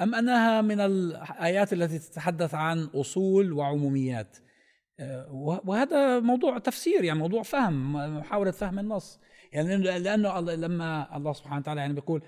أم 0.00 0.14
أنها 0.14 0.60
من 0.60 0.80
الآيات 0.80 1.72
التي 1.72 1.98
تتحدث 1.98 2.54
اصول 2.54 2.90
أصول 2.94 3.52
وعموميات؟ 3.52 4.36
آه، 5.00 5.32
وهذا 5.64 6.20
موضوع 6.20 6.58
تفسير 6.58 7.04
يعني 7.04 7.18
موضوع 7.18 7.42
فهم 7.42 7.92
محاولة 8.18 8.50
فهم 8.50 8.78
النص. 8.78 9.20
يعني 9.52 9.76
لأنه 9.76 10.40
لما 10.40 11.16
الله 11.16 11.32
سبحانه 11.32 11.60
وتعالى 11.60 11.80
يعني 11.80 11.92
بيقول 11.92 12.22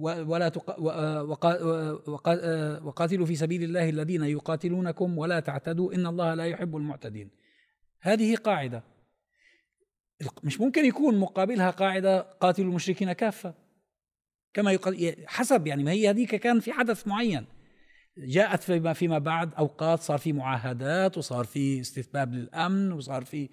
ولا 0.00 0.52
وقاتلوا 2.84 3.26
في 3.26 3.36
سبيل 3.36 3.62
الله 3.62 3.88
الذين 3.88 4.22
يقاتلونكم 4.22 5.18
ولا 5.18 5.40
تعتدوا 5.40 5.94
إن 5.94 6.06
الله 6.06 6.34
لا 6.34 6.44
يحب 6.44 6.76
المعتدين. 6.76 7.30
هذه 8.00 8.36
قاعدة. 8.36 8.82
مش 10.44 10.60
ممكن 10.60 10.84
يكون 10.84 11.18
مقابلها 11.18 11.70
قاعدة 11.70 12.20
قاتلوا 12.20 12.68
المشركين 12.68 13.12
كافة. 13.12 13.54
كما 14.54 14.78
حسب 15.26 15.66
يعني 15.66 15.84
ما 15.84 15.90
هي 15.90 16.10
هذيك 16.10 16.34
كان 16.34 16.60
في 16.60 16.72
حدث 16.72 17.06
معين. 17.06 17.46
جاءت 18.18 18.62
فيما 18.62 18.92
فيما 18.92 19.18
بعد 19.18 19.54
أوقات 19.54 20.00
صار 20.00 20.18
في 20.18 20.32
معاهدات 20.32 21.18
وصار 21.18 21.44
في 21.44 21.80
استتباب 21.80 22.34
للأمن 22.34 22.92
وصار 22.92 23.24
في 23.24 23.48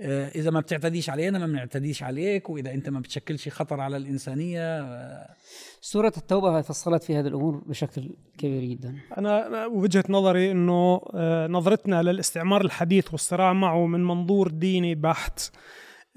إذا 0.00 0.50
ما 0.50 0.60
بتعتديش 0.60 1.10
علينا 1.10 1.38
ما 1.38 1.46
بنعتديش 1.46 2.02
عليك 2.02 2.50
وإذا 2.50 2.74
أنت 2.74 2.88
ما 2.88 3.00
بتشكلش 3.00 3.48
خطر 3.48 3.80
على 3.80 3.96
الإنسانية 3.96 4.80
آه، 4.80 5.34
سورة 5.80 6.12
التوبة 6.16 6.60
فصلت 6.60 7.04
في 7.04 7.16
هذه 7.16 7.26
الأمور 7.26 7.62
بشكل 7.66 8.10
كبير 8.38 8.64
جدا. 8.64 8.96
أنا 9.18 9.66
وجهة 9.66 10.04
نظري 10.08 10.50
إنه 10.50 11.00
آه، 11.14 11.46
نظرتنا 11.46 12.02
للاستعمار 12.02 12.60
الحديث 12.60 13.12
والصراع 13.12 13.52
معه 13.52 13.86
من 13.86 14.04
منظور 14.04 14.48
ديني 14.48 14.94
بحت. 14.94 15.40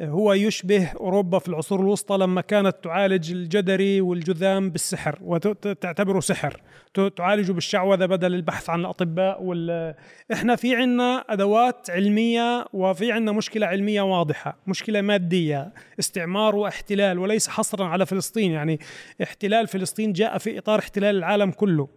هو 0.01 0.33
يشبه 0.33 0.88
أوروبا 0.88 1.39
في 1.39 1.49
العصور 1.49 1.79
الوسطى 1.79 2.17
لما 2.17 2.41
كانت 2.41 2.75
تعالج 2.83 3.31
الجدري 3.31 4.01
والجذام 4.01 4.69
بالسحر 4.69 5.19
وتعتبره 5.21 6.19
سحر. 6.19 6.62
تعالجه 7.15 7.51
بالشعوذة 7.51 8.05
بدل 8.05 8.33
البحث 8.33 8.69
عن 8.69 8.79
الأطباء 8.79 9.43
وال... 9.43 9.95
إحنا 10.33 10.55
في 10.55 10.75
عنا 10.75 11.25
أدوات 11.29 11.89
علمية 11.89 12.65
وفي 12.73 13.12
عنا 13.12 13.31
مشكلة 13.31 13.67
علمية 13.67 14.01
واضحة 14.01 14.57
مشكلة 14.67 15.01
مادية 15.01 15.73
استعمار 15.99 16.55
واحتلال 16.55 17.19
وليس 17.19 17.47
حصرا 17.47 17.86
على 17.86 18.05
فلسطين. 18.05 18.51
يعني 18.51 18.79
احتلال 19.23 19.67
فلسطين 19.67 20.13
جاء 20.13 20.38
في 20.38 20.57
إطار 20.57 20.79
احتلال 20.79 21.15
العالم 21.15 21.51
كله. 21.51 21.88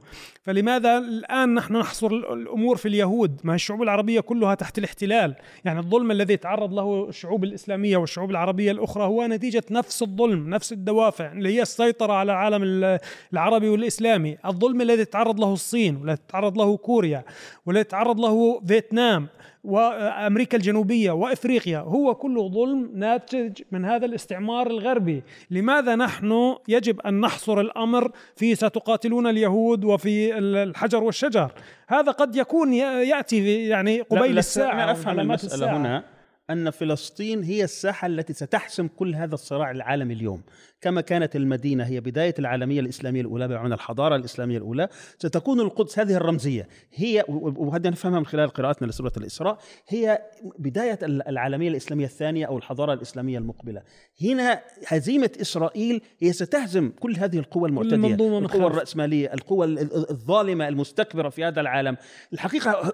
فلماذا 0.42 0.98
الآن 0.98 1.54
نحن 1.54 1.76
نحصر 1.76 2.06
الأمور 2.06 2.76
في 2.76 2.88
اليهود؟ 2.88 3.40
ما 3.44 3.54
الشعوب 3.54 3.82
العربية 3.82 4.20
كلها 4.20 4.54
تحت 4.54 4.78
الاحتلال. 4.78 5.34
يعني 5.64 5.78
الظلم 5.78 6.10
الذي 6.10 6.36
تعرض 6.36 6.74
له 6.74 7.08
الشعوب 7.08 7.44
الاسلاميه 7.90 7.96
والشعوب 7.96 8.30
العربية 8.30 8.72
الأخرى 8.72 9.04
هو 9.04 9.26
نتيجة 9.26 9.62
نفس 9.70 10.02
الظلم 10.02 10.50
نفس 10.50 10.72
الدوافع 10.72 11.32
اللي 11.32 11.56
هي 11.56 11.62
السيطرة 11.62 12.12
على 12.12 12.32
العالم 12.32 12.98
العربي 13.32 13.68
والإسلامي 13.68 14.38
الظلم 14.46 14.80
الذي 14.80 15.04
تعرض 15.04 15.40
له 15.40 15.52
الصين 15.52 15.96
والذي 15.96 16.18
تعرض 16.28 16.58
له 16.58 16.76
كوريا 16.76 17.24
والذي 17.66 17.84
تعرض 17.84 18.20
له 18.20 18.60
فيتنام 18.66 19.28
وأمريكا 19.64 20.56
الجنوبية 20.56 21.10
وإفريقيا 21.10 21.78
هو 21.78 22.14
كله 22.14 22.48
ظلم 22.48 22.90
ناتج 22.94 23.62
من 23.72 23.84
هذا 23.84 24.06
الاستعمار 24.06 24.66
الغربي، 24.66 25.22
لماذا 25.50 25.96
نحن 25.96 26.56
يجب 26.68 27.00
أن 27.00 27.20
نحصر 27.20 27.60
الأمر 27.60 28.10
في 28.36 28.54
ستقاتلون 28.54 29.26
اليهود 29.26 29.84
وفي 29.84 30.38
الحجر 30.38 31.04
والشجر؟ 31.04 31.52
هذا 31.88 32.12
قد 32.12 32.36
يكون 32.36 32.72
يأتي 32.72 33.68
يعني 33.68 34.00
قبيل 34.00 34.38
الساعة 34.38 34.72
أنا 34.72 34.92
أفهم 34.92 35.20
المسألة 35.20 35.54
الساعة. 35.54 35.76
هنا 35.76 36.04
أن 36.50 36.70
فلسطين 36.70 37.42
هي 37.42 37.64
الساحة 37.64 38.06
التي 38.06 38.32
ستحسم 38.32 38.88
كل 38.88 39.14
هذا 39.14 39.34
الصراع 39.34 39.70
العالمي 39.70 40.14
اليوم. 40.14 40.42
كما 40.80 41.00
كانت 41.00 41.36
المدينة 41.36 41.84
هي 41.84 42.00
بداية 42.00 42.34
العالمية 42.38 42.80
الإسلامية 42.80 43.20
الأولى 43.20 43.48
بمعنى 43.48 43.74
الحضارة 43.74 44.16
الإسلامية 44.16 44.58
الأولى. 44.58 44.88
ستكون 45.18 45.60
القدس 45.60 45.98
هذه 45.98 46.14
الرمزية. 46.14 46.68
هي 46.94 47.24
وهذا 47.28 47.90
نفهمها 47.90 48.18
من 48.18 48.26
خلال 48.26 48.48
قراءتنا 48.48 48.86
لسورة 48.86 49.12
الإسراء. 49.16 49.58
هي 49.88 50.22
بداية 50.58 50.98
العالمية 51.02 51.68
الإسلامية 51.68 52.04
الثانية 52.04 52.46
أو 52.46 52.58
الحضارة 52.58 52.92
الإسلامية 52.92 53.38
المقبلة. 53.38 53.82
هنا 54.22 54.60
هزيمة 54.86 55.30
إسرائيل 55.40 56.02
هي 56.18 56.32
ستهزم 56.32 56.92
كل 57.00 57.16
هذه 57.16 57.38
القوى 57.38 57.68
المعتدية 57.68 58.38
القوى 58.38 58.66
الرأسمالية 58.66 59.34
القوى 59.34 59.66
الظالمة 60.10 60.68
المستكبرة 60.68 61.28
في 61.28 61.44
هذا 61.44 61.60
العالم. 61.60 61.96
الحقيقة 62.32 62.92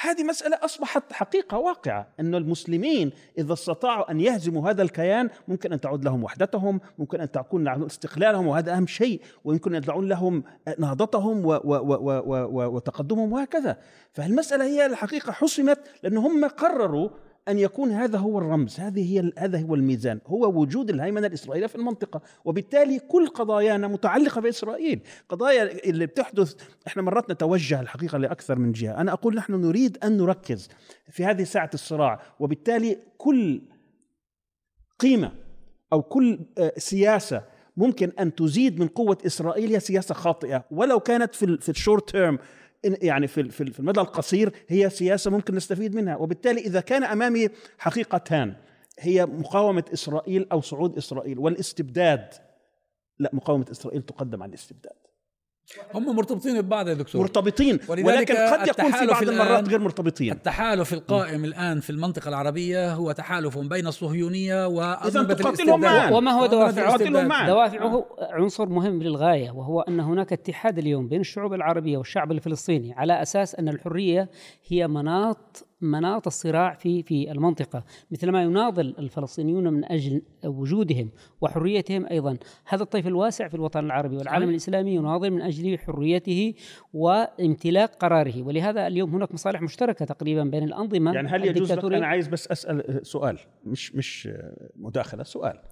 هذه 0.00 0.24
مسألة 0.24 0.58
أصبحت 0.64 1.12
حقيقة 1.12 1.58
واقعة 1.58 2.08
أن 2.20 2.34
المسلمين 2.34 3.12
إذا 3.38 3.52
استطاعوا 3.52 4.10
أن 4.10 4.20
يهزموا 4.20 4.70
هذا 4.70 4.82
الكيان 4.82 5.28
ممكن 5.48 5.72
أن 5.72 5.80
تعود 5.80 6.04
لهم 6.04 6.24
وحدتهم 6.24 6.80
ممكن 6.98 7.20
أن 7.22 7.30
تكون 7.30 7.68
استقلالهم 7.68 8.46
وهذا 8.46 8.76
أهم 8.76 8.86
شيء 8.86 9.20
ويمكن 9.44 9.74
أن 9.74 9.82
تعود 9.82 10.04
لهم 10.04 10.44
نهضتهم 10.78 11.42
وتقدمهم 12.74 13.32
وهكذا. 13.32 13.78
فالمسألة 14.12 14.64
هي 14.64 14.86
الحقيقة 14.86 15.32
حسمت 15.32 15.78
لأن 16.02 16.16
هم 16.16 16.44
قرروا 16.44 17.08
أن 17.48 17.58
يكون 17.58 17.90
هذا 17.90 18.18
هو 18.18 18.38
الرمز 18.38 18.80
هذه 18.80 19.12
هي 19.12 19.32
هذا 19.38 19.60
هو 19.60 19.74
الميزان 19.74 20.20
هو 20.26 20.60
وجود 20.60 20.90
الهيمنة 20.90 21.26
الإسرائيلية 21.26 21.66
في 21.66 21.74
المنطقة. 21.74 22.20
وبالتالي 22.44 22.98
كل 22.98 23.26
قضايانا 23.26 23.88
متعلقة 23.88 24.40
بإسرائيل. 24.40 25.00
قضايا 25.28 25.88
اللي 25.88 26.06
بتحدث 26.06 26.54
إحنا 26.86 27.02
مرات 27.02 27.30
نتوجه 27.30 27.80
الحقيقة 27.80 28.18
لأكثر 28.18 28.58
من 28.58 28.72
جهة. 28.72 29.00
أنا 29.00 29.12
أقول 29.12 29.34
نحن 29.34 29.52
نريد 29.52 29.98
أن 30.04 30.16
نركز 30.16 30.68
في 31.10 31.24
هذه 31.24 31.44
ساعة 31.44 31.70
الصراع 31.74 32.20
وبالتالي 32.40 32.98
كل 33.18 33.62
قيمة 34.98 35.32
أو 35.92 36.02
كل 36.02 36.40
آه، 36.58 36.72
سياسة 36.76 37.44
ممكن 37.76 38.12
أن 38.20 38.34
تزيد 38.34 38.80
من 38.80 38.88
قوة 38.88 39.18
إسرائيل 39.26 39.72
هي 39.72 39.80
سياسة 39.80 40.14
خاطئة. 40.14 40.64
ولو 40.70 41.00
كانت 41.00 41.34
في 41.34 41.56
في 41.56 41.68
الشورت 41.68 42.10
تيرم 42.10 42.38
يعني 42.84 43.26
في 43.26 43.50
في 43.50 43.80
المدى 43.80 44.00
القصير 44.00 44.52
هي 44.68 44.90
سياسة 44.90 45.30
ممكن 45.30 45.54
نستفيد 45.54 45.94
منها. 45.94 46.16
وبالتالي 46.16 46.60
إذا 46.60 46.80
كان 46.80 47.04
أمامي 47.04 47.48
حقيقتان 47.78 48.54
هي 48.98 49.26
مقاومة 49.26 49.84
إسرائيل 49.92 50.46
أو 50.52 50.60
صعود 50.60 50.96
إسرائيل 50.96 51.38
والإستبداد 51.38 52.28
لا 53.18 53.30
مقاومة 53.32 53.66
إسرائيل 53.70 54.02
تقدم 54.02 54.42
على 54.42 54.50
الاستبداد. 54.50 55.01
هم 55.94 56.16
مرتبطين 56.16 56.60
ببعض 56.60 56.88
يا 56.88 56.94
دكتور. 56.94 57.22
مرتبطين 57.22 57.78
ولكن 57.88 58.34
قد 58.36 58.68
يكون 58.68 58.92
في 58.92 59.06
بعض 59.06 59.22
المرات 59.22 59.68
غير 59.68 59.78
مرتبطين. 59.78 60.32
التحالف 60.32 60.92
القائم 60.92 61.44
الآن 61.44 61.80
في 61.80 61.90
المنطقة 61.90 62.28
العربية 62.28 62.92
هو 62.94 63.12
تحالف 63.12 63.58
بين 63.58 63.86
الصهيونية 63.86 64.66
وانظمه 64.66 65.32
الاستبداد. 65.32 66.12
وما 66.12 66.30
هو 66.30 66.46
دوافعه؟ 66.46 67.46
دوافعه 67.46 68.06
عنصر 68.20 68.66
مهم 68.66 69.02
للغاية 69.02 69.50
وهو 69.50 69.80
أن 69.80 70.00
هناك 70.00 70.32
اتحاد 70.32 70.78
اليوم 70.78 71.08
بين 71.08 71.20
الشعوب 71.20 71.54
العربية 71.54 71.96
والشعب 71.98 72.32
الفلسطيني 72.32 72.94
على 72.94 73.22
أساس 73.22 73.54
أن 73.54 73.68
الحرية 73.68 74.30
هي 74.68 74.88
مناط 74.88 75.66
مناط 75.84 76.26
الصراع 76.26 76.74
في 76.74 77.02
في 77.02 77.32
المنطقة 77.32 77.84
مثلما 78.10 78.42
يناضل 78.42 78.94
الفلسطينيون 78.98 79.72
من 79.72 79.84
أجل 79.84 80.22
وجودهم 80.44 81.10
وحريتهم 81.40 82.06
أيضا. 82.06 82.38
هذا 82.66 82.82
الطيف 82.82 83.06
الواسع 83.06 83.48
في 83.48 83.54
الوطن 83.54 83.84
العربي 83.84 84.16
والعالم 84.16 84.48
الإسلامي 84.48 84.94
يناضل 84.94 85.30
من 85.30 85.42
أجل 85.42 85.78
حريته 85.78 86.54
وامتلاك 86.92 87.94
قراره. 87.94 88.42
ولهذا 88.42 88.86
اليوم 88.86 89.14
هناك 89.14 89.32
مصالح 89.32 89.62
مشتركة 89.62 90.04
تقريبا 90.04 90.44
بين 90.44 90.62
الأنظمة 90.62 91.14
يعني 91.14 91.28
هل 91.28 91.44
يجوز 91.44 91.72
لك؟ 91.72 91.84
أنا 91.84 92.06
عايز 92.06 92.28
بس 92.28 92.48
أسأل 92.48 93.06
سؤال 93.06 93.38
مش 93.64 93.94
مش 93.94 94.28
مداخلة 94.76 95.22
سؤال. 95.22 95.62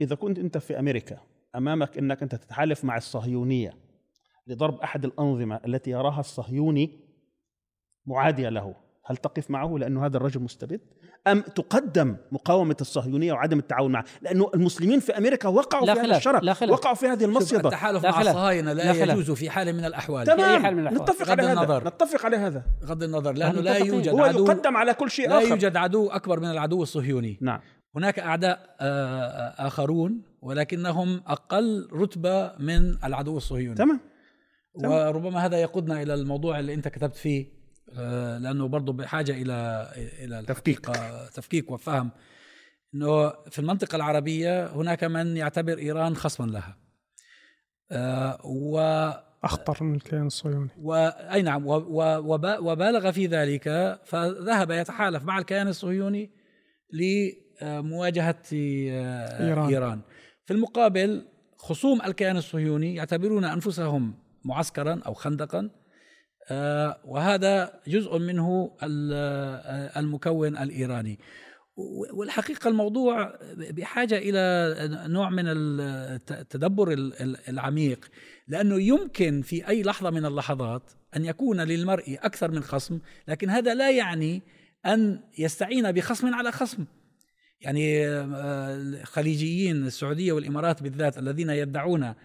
إذا 0.00 0.14
كنت 0.14 0.38
أنت 0.38 0.58
في 0.58 0.78
أمريكا 0.78 1.18
أمامك 1.56 1.98
إنك 1.98 2.22
أنت 2.22 2.34
تتحالف 2.34 2.84
مع 2.84 2.96
الصهيونية 2.96 3.72
لضرب 4.46 4.80
أحد 4.80 5.04
الأنظمة 5.04 5.60
التي 5.66 5.90
يراها 5.90 6.20
الصهيوني 6.20 7.00
معادية 8.06 8.48
له 8.48 8.74
هل 9.06 9.16
تقف 9.16 9.50
معه 9.50 9.78
لأنه 9.78 10.06
هذا 10.06 10.16
الرجل 10.16 10.40
مستبد؟ 10.40 10.80
أم 11.26 11.40
تقدم 11.40 12.16
مقاومة 12.32 12.76
الصهيونية 12.80 13.32
وعدم 13.32 13.58
التعاون 13.58 13.92
معها 13.92 14.04
لأنه 14.22 14.50
المسلمين 14.54 15.00
في 15.00 15.18
أمريكا 15.18 15.48
وقعوا 15.48 15.94
في 15.94 16.00
هذا 16.00 16.16
الشرف 16.16 16.42
لا 16.42 16.54
خلاف. 16.54 16.72
وقعوا 16.72 16.94
في 16.94 17.06
هذه 17.06 17.24
المصيدة. 17.24 17.68
التحالف 17.68 18.04
مع 18.04 18.20
الصهاينة 18.20 18.72
لا, 18.72 18.92
لا 18.92 19.12
يجوز 19.12 19.30
في 19.30 19.50
حال 19.50 19.72
من 19.72 19.84
الأحوال. 19.84 20.26
تمام. 20.26 20.62
حال 20.62 20.74
من 20.74 20.80
الأحوال. 20.80 21.02
نتفق 21.02 21.30
على 21.30 21.42
هذا 21.42 21.78
نتفق 21.78 22.24
على 22.26 22.36
هذا. 22.36 22.62
بغض 22.82 23.02
النظر 23.02 23.32
لأنه 23.32 23.60
لا 23.60 23.76
يوجد 23.76 24.08
هو 24.08 24.22
عدو. 24.22 24.44
يقدم 24.44 24.76
على 24.76 24.94
كل 24.94 25.10
شيء 25.10 25.28
لا 25.28 25.38
آخر. 25.38 25.48
يوجد 25.48 25.76
عدو 25.76 26.08
أكبر 26.08 26.40
من 26.40 26.50
العدو 26.50 26.82
الصهيوني. 26.82 27.38
نعم. 27.40 27.60
هناك 27.96 28.18
أعداء 28.18 28.76
آه، 28.80 28.84
آه، 28.84 29.66
آخرون 29.66 30.22
ولكنهم 30.42 31.22
أقل 31.26 31.88
رتبة 31.92 32.52
من 32.58 33.04
العدو 33.04 33.36
الصهيوني. 33.36 33.76
تمام. 33.76 34.00
وربما 34.84 35.46
هذا 35.46 35.56
يقودنا 35.56 36.02
إلى 36.02 36.14
الموضوع 36.14 36.58
اللي 36.58 36.74
أنت 36.74 36.88
كتبت 36.88 37.16
فيه. 37.16 37.55
لأنه 38.42 38.68
برضه 38.68 38.92
بحاجة 38.92 39.32
إلى 39.32 39.88
إلى 39.96 40.42
تفكيك. 40.46 40.86
تفكيك 41.34 41.70
وفهم. 41.70 42.10
إنه 42.94 43.30
في 43.30 43.58
المنطقة 43.58 43.96
العربية 43.96 44.66
هناك 44.66 45.04
من 45.04 45.36
يعتبر 45.36 45.78
إيران 45.78 46.16
خصما 46.16 46.46
لها. 46.46 46.76
و 48.44 48.78
أخطر 49.44 49.84
من 49.84 49.94
الكيان 49.94 50.26
الصهيوني. 50.26 50.70
وأي 50.80 51.42
نعم 51.42 51.66
وبالغ 51.66 53.10
في 53.10 53.26
ذلك 53.26 53.98
فذهب 54.04 54.70
يتحالف 54.70 55.24
مع 55.24 55.38
الكيان 55.38 55.68
الصهيوني 55.68 56.30
لمواجهة 56.92 58.42
إيران. 58.52 59.68
إيران. 59.68 60.00
في 60.44 60.52
المقابل 60.52 61.26
خصوم 61.56 62.02
الكيان 62.02 62.36
الصهيوني 62.36 62.94
يعتبرون 62.94 63.44
أنفسهم 63.44 64.14
معسكرا 64.44 65.00
أو 65.06 65.14
خندقا. 65.14 65.58
آه، 65.58 65.70
وهذا 67.04 67.80
جزء 67.86 68.18
منه 68.18 68.76
آه، 68.82 69.98
المكون 70.00 70.56
الإيراني. 70.56 71.18
والحقيقة 72.12 72.68
الموضوع 72.68 73.38
بحاجة 73.56 74.18
إلى 74.18 74.74
نوع 75.08 75.30
من 75.30 75.44
التدبر 75.46 76.94
العميق 77.48 78.08
لأنه 78.48 78.82
يمكن 78.82 79.42
في 79.42 79.68
أي 79.68 79.82
لحظة 79.82 80.10
من 80.10 80.26
اللحظات 80.26 80.82
أن 81.16 81.24
يكون 81.24 81.60
للمرء 81.60 82.18
أكثر 82.22 82.50
من 82.50 82.62
خصم 82.62 82.98
لكن 83.28 83.50
هذا 83.50 83.74
لا 83.74 83.90
يعني 83.90 84.42
أن 84.86 85.20
يستعين 85.38 85.92
بخصم 85.92 86.34
على 86.34 86.52
خصم. 86.52 86.84
يعني 87.60 88.06
الخليجيين 88.06 89.82
آه، 89.82 89.86
السعودية 89.86 90.32
والإمارات 90.32 90.82
بالذات 90.82 91.18
الذين 91.18 91.50
يدعون 91.50 92.02
آه، 92.02 92.16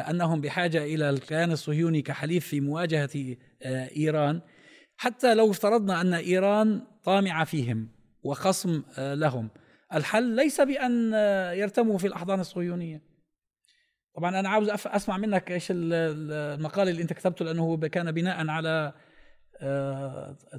أنهم 0.00 0.40
بحاجة 0.40 0.84
إلى 0.84 1.10
الكيان 1.10 1.52
الصهيوني 1.52 2.02
كحليف 2.02 2.46
في 2.46 2.60
مواجهة 2.60 3.36
آه، 3.62 3.90
إيران 3.96 4.40
حتى 4.96 5.34
لو 5.34 5.50
افترضنا 5.50 6.00
أن 6.00 6.14
إيران 6.14 6.82
طامعة 7.04 7.44
فيهم 7.44 7.88
وخصم 8.22 8.82
لهم. 8.98 9.48
الحل 9.94 10.24
ليس 10.36 10.60
بأن 10.60 11.12
يرتموا 11.58 11.98
في 11.98 12.06
الأحضان 12.06 12.40
الصهيونية. 12.40 13.02
طبعا 14.16 14.40
أنا 14.40 14.48
عاوز 14.48 14.70
أسمع 14.86 15.16
منك 15.16 15.50
إيش 15.50 15.66
المقال 15.70 16.88
اللي 16.88 17.02
أنت 17.02 17.12
كتبته 17.12 17.44
لأنه 17.44 17.76
كان 17.76 18.12
بناء 18.12 18.48
على 18.48 18.68
آه، 18.68 18.94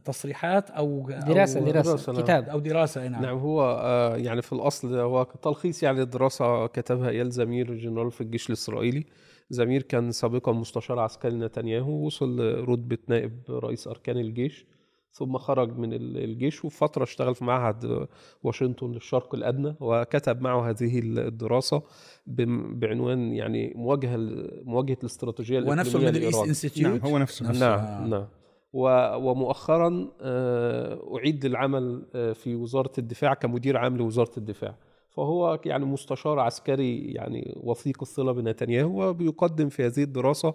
تصريحات 0.06 0.70
أو 0.70 1.10
دراسه 1.28 1.60
أو 1.60 1.66
دراسة, 1.66 1.90
دراسة. 1.90 2.22
كتاب 2.22 2.50
أو 2.50 2.60
دراسة 2.60 3.08
نعم 3.08 3.22
نعم 3.22 3.38
هو 3.38 3.62
آه، 3.82 4.16
يعني 4.16 4.42
في 4.42 4.54
الأصل 4.54 4.96
هو 4.96 5.24
تلخيص 5.24 5.84
يعني 5.84 6.06
دراسة 6.06 6.68
كتبها 6.68 7.10
إيال 7.10 7.32
زمير 7.32 7.74
جنرال 7.74 8.12
في 8.12 8.22
الجيش 8.22 8.48
الإسرائيلي 8.48 9.06
زمير 9.50 9.82
كان 9.82 10.12
سابقا 10.12 10.52
مستشار 10.52 11.00
عسكري 11.00 11.36
نتنياهو 11.36 12.06
وصل 12.06 12.40
لرتبة 12.40 12.98
نائب 13.08 13.40
رئيس 13.50 13.88
أركان 13.88 14.18
الجيش 14.18 14.66
ثم 15.14 15.38
خرج 15.38 15.78
من 15.78 15.94
الجيش 15.94 16.66
وفترة 16.66 17.04
اشتغل 17.04 17.36
في 17.36 17.44
معهد 17.46 18.08
واشنطن 18.44 18.92
للشرق 18.92 19.36
الأدنى 19.36 19.76
وكتب 19.80 20.42
معه 20.42 20.70
هذه 20.70 21.00
الدراسة 21.00 21.82
بعنوان 22.28 23.34
يعني 23.34 23.74
مواجهة 23.76 24.18
مواجهة 24.66 24.98
الاستراتيجية 25.00 25.60
ونفسه 25.60 26.00
ال 26.00 26.03
Middle 26.03 26.22
East 26.22 26.44
Institute 26.44 27.04
نعم 27.04 27.12
هو 27.12 27.18
نفسه, 27.18 27.50
نفسه. 27.50 27.60
نعم 27.60 27.80
آه. 27.80 28.08
نعم 28.08 28.28
ومؤخرا 28.74 30.12
آه، 30.22 31.18
أعيد 31.18 31.46
للعمل 31.46 32.06
آه، 32.16 32.34
في 32.34 32.56
وزارة 32.56 32.92
الدفاع 32.98 33.34
كمدير 33.34 33.78
عام 33.78 33.98
لوزارة 33.98 34.32
الدفاع. 34.38 34.76
فهو 35.10 35.60
يعني 35.66 35.86
مستشار 35.86 36.40
عسكري 36.40 37.00
يعني 37.00 37.58
وثيق 37.64 37.98
الصلة 38.02 38.32
بنتنياهو 38.32 39.10
وبيقدم 39.10 39.70
في 39.70 39.86
هذه 39.86 40.04
الدراسة 40.04 40.54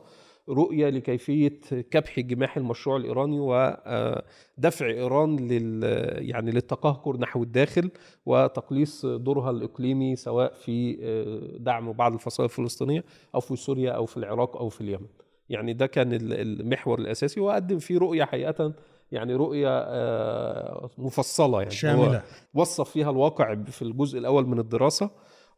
رؤية 0.48 0.88
لكيفية 0.88 1.61
كبح 1.90 2.20
جماح 2.20 2.57
المشروع 2.57 2.96
الإيراني 2.96 3.40
ودفع 3.40 4.87
إيران 4.87 5.37
لل 5.37 5.83
يعني 6.28 6.50
للتقهقر 6.50 7.16
نحو 7.16 7.42
الداخل 7.42 7.90
وتقليص 8.26 9.07
دورها 9.07 9.50
الإقليمي 9.50 10.16
سواء 10.16 10.54
في 10.54 10.98
آه، 11.02 11.59
دعم 11.59 11.92
بعض 11.92 12.12
الفصائل 12.12 12.48
الفلسطينية 12.50 13.04
أو 13.35 13.40
في 13.40 13.57
سوريا 13.57 13.90
أو 13.90 14.07
في 14.07 14.16
العراق 14.16 14.57
أو 14.57 14.68
في 14.68 14.81
اليمن. 14.81 15.07
يعني 15.50 15.72
ده 15.72 15.87
كان 15.87 16.08
المحور 16.12 16.98
الأساسي 16.98 17.40
وقدم 17.40 17.78
فيه 17.78 17.98
رؤية 17.98 18.24
حقيقة 18.24 18.74
يعني 19.12 19.34
رؤية 19.34 19.68
آه، 19.68 20.90
مفصلة 20.98 21.58
يعني 21.58 21.70
شاملة. 21.70 22.22
وصف 22.54 22.90
فيها 22.90 23.11
الواقع 23.11 23.54
في 23.54 23.82
الجزء 23.82 24.18
الأول 24.18 24.46
من 24.46 24.58
الدراسة 24.58 25.11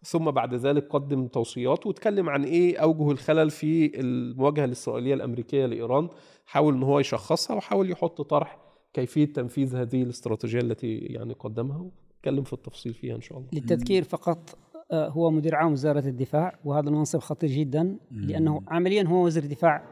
ثم 0.02 0.30
بعد 0.30 0.54
ذلك 0.54 0.88
قدم 0.90 1.26
توصيات 1.26 1.86
واتكلم 1.86 2.28
عن 2.28 2.44
إيه 2.44 2.78
أوجه 2.78 3.10
الخلل 3.10 3.50
في 3.50 4.00
المواجهة 4.00 4.64
الإسرائيلية 4.64 5.14
الأمريكية 5.14 5.66
لإيران 5.66 6.08
حاول 6.46 6.74
إن 6.74 6.82
هو 6.82 7.00
يشخصها 7.00 7.56
وحاول 7.56 7.90
يحط 7.90 8.20
طرح 8.20 8.58
كيفية 8.92 9.24
تنفيذ 9.24 9.76
هذه 9.76 10.02
الاستراتيجية 10.02 10.60
التي 10.60 10.96
يعني 10.96 11.32
قدمها 11.32 11.78
واتكلم 11.78 12.44
في 12.44 12.52
التفصيل 12.52 12.94
فيها 12.94 13.16
إن 13.16 13.20
شاء 13.20 13.38
الله. 13.38 13.48
للتذكير 13.52 14.04
فقط 14.04 14.58
هو 14.92 15.30
مدير 15.30 15.54
عام 15.54 15.72
وزارة 15.72 16.06
الدفاع 16.08 16.54
وهذا 16.64 16.88
المنصب 16.88 17.18
خطير 17.18 17.50
جدا 17.50 17.96
لأنه 18.10 18.62
عمليا 18.68 19.02
هو 19.02 19.24
وزير 19.24 19.42
الدفاع 19.42 19.82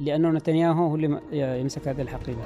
لأنه 0.00 0.30
نتنياهو 0.30 0.86
هو 0.86 0.94
اللي 0.96 1.20
يمسك 1.32 1.88
هذه 1.88 2.02
الحقيبة. 2.02 2.42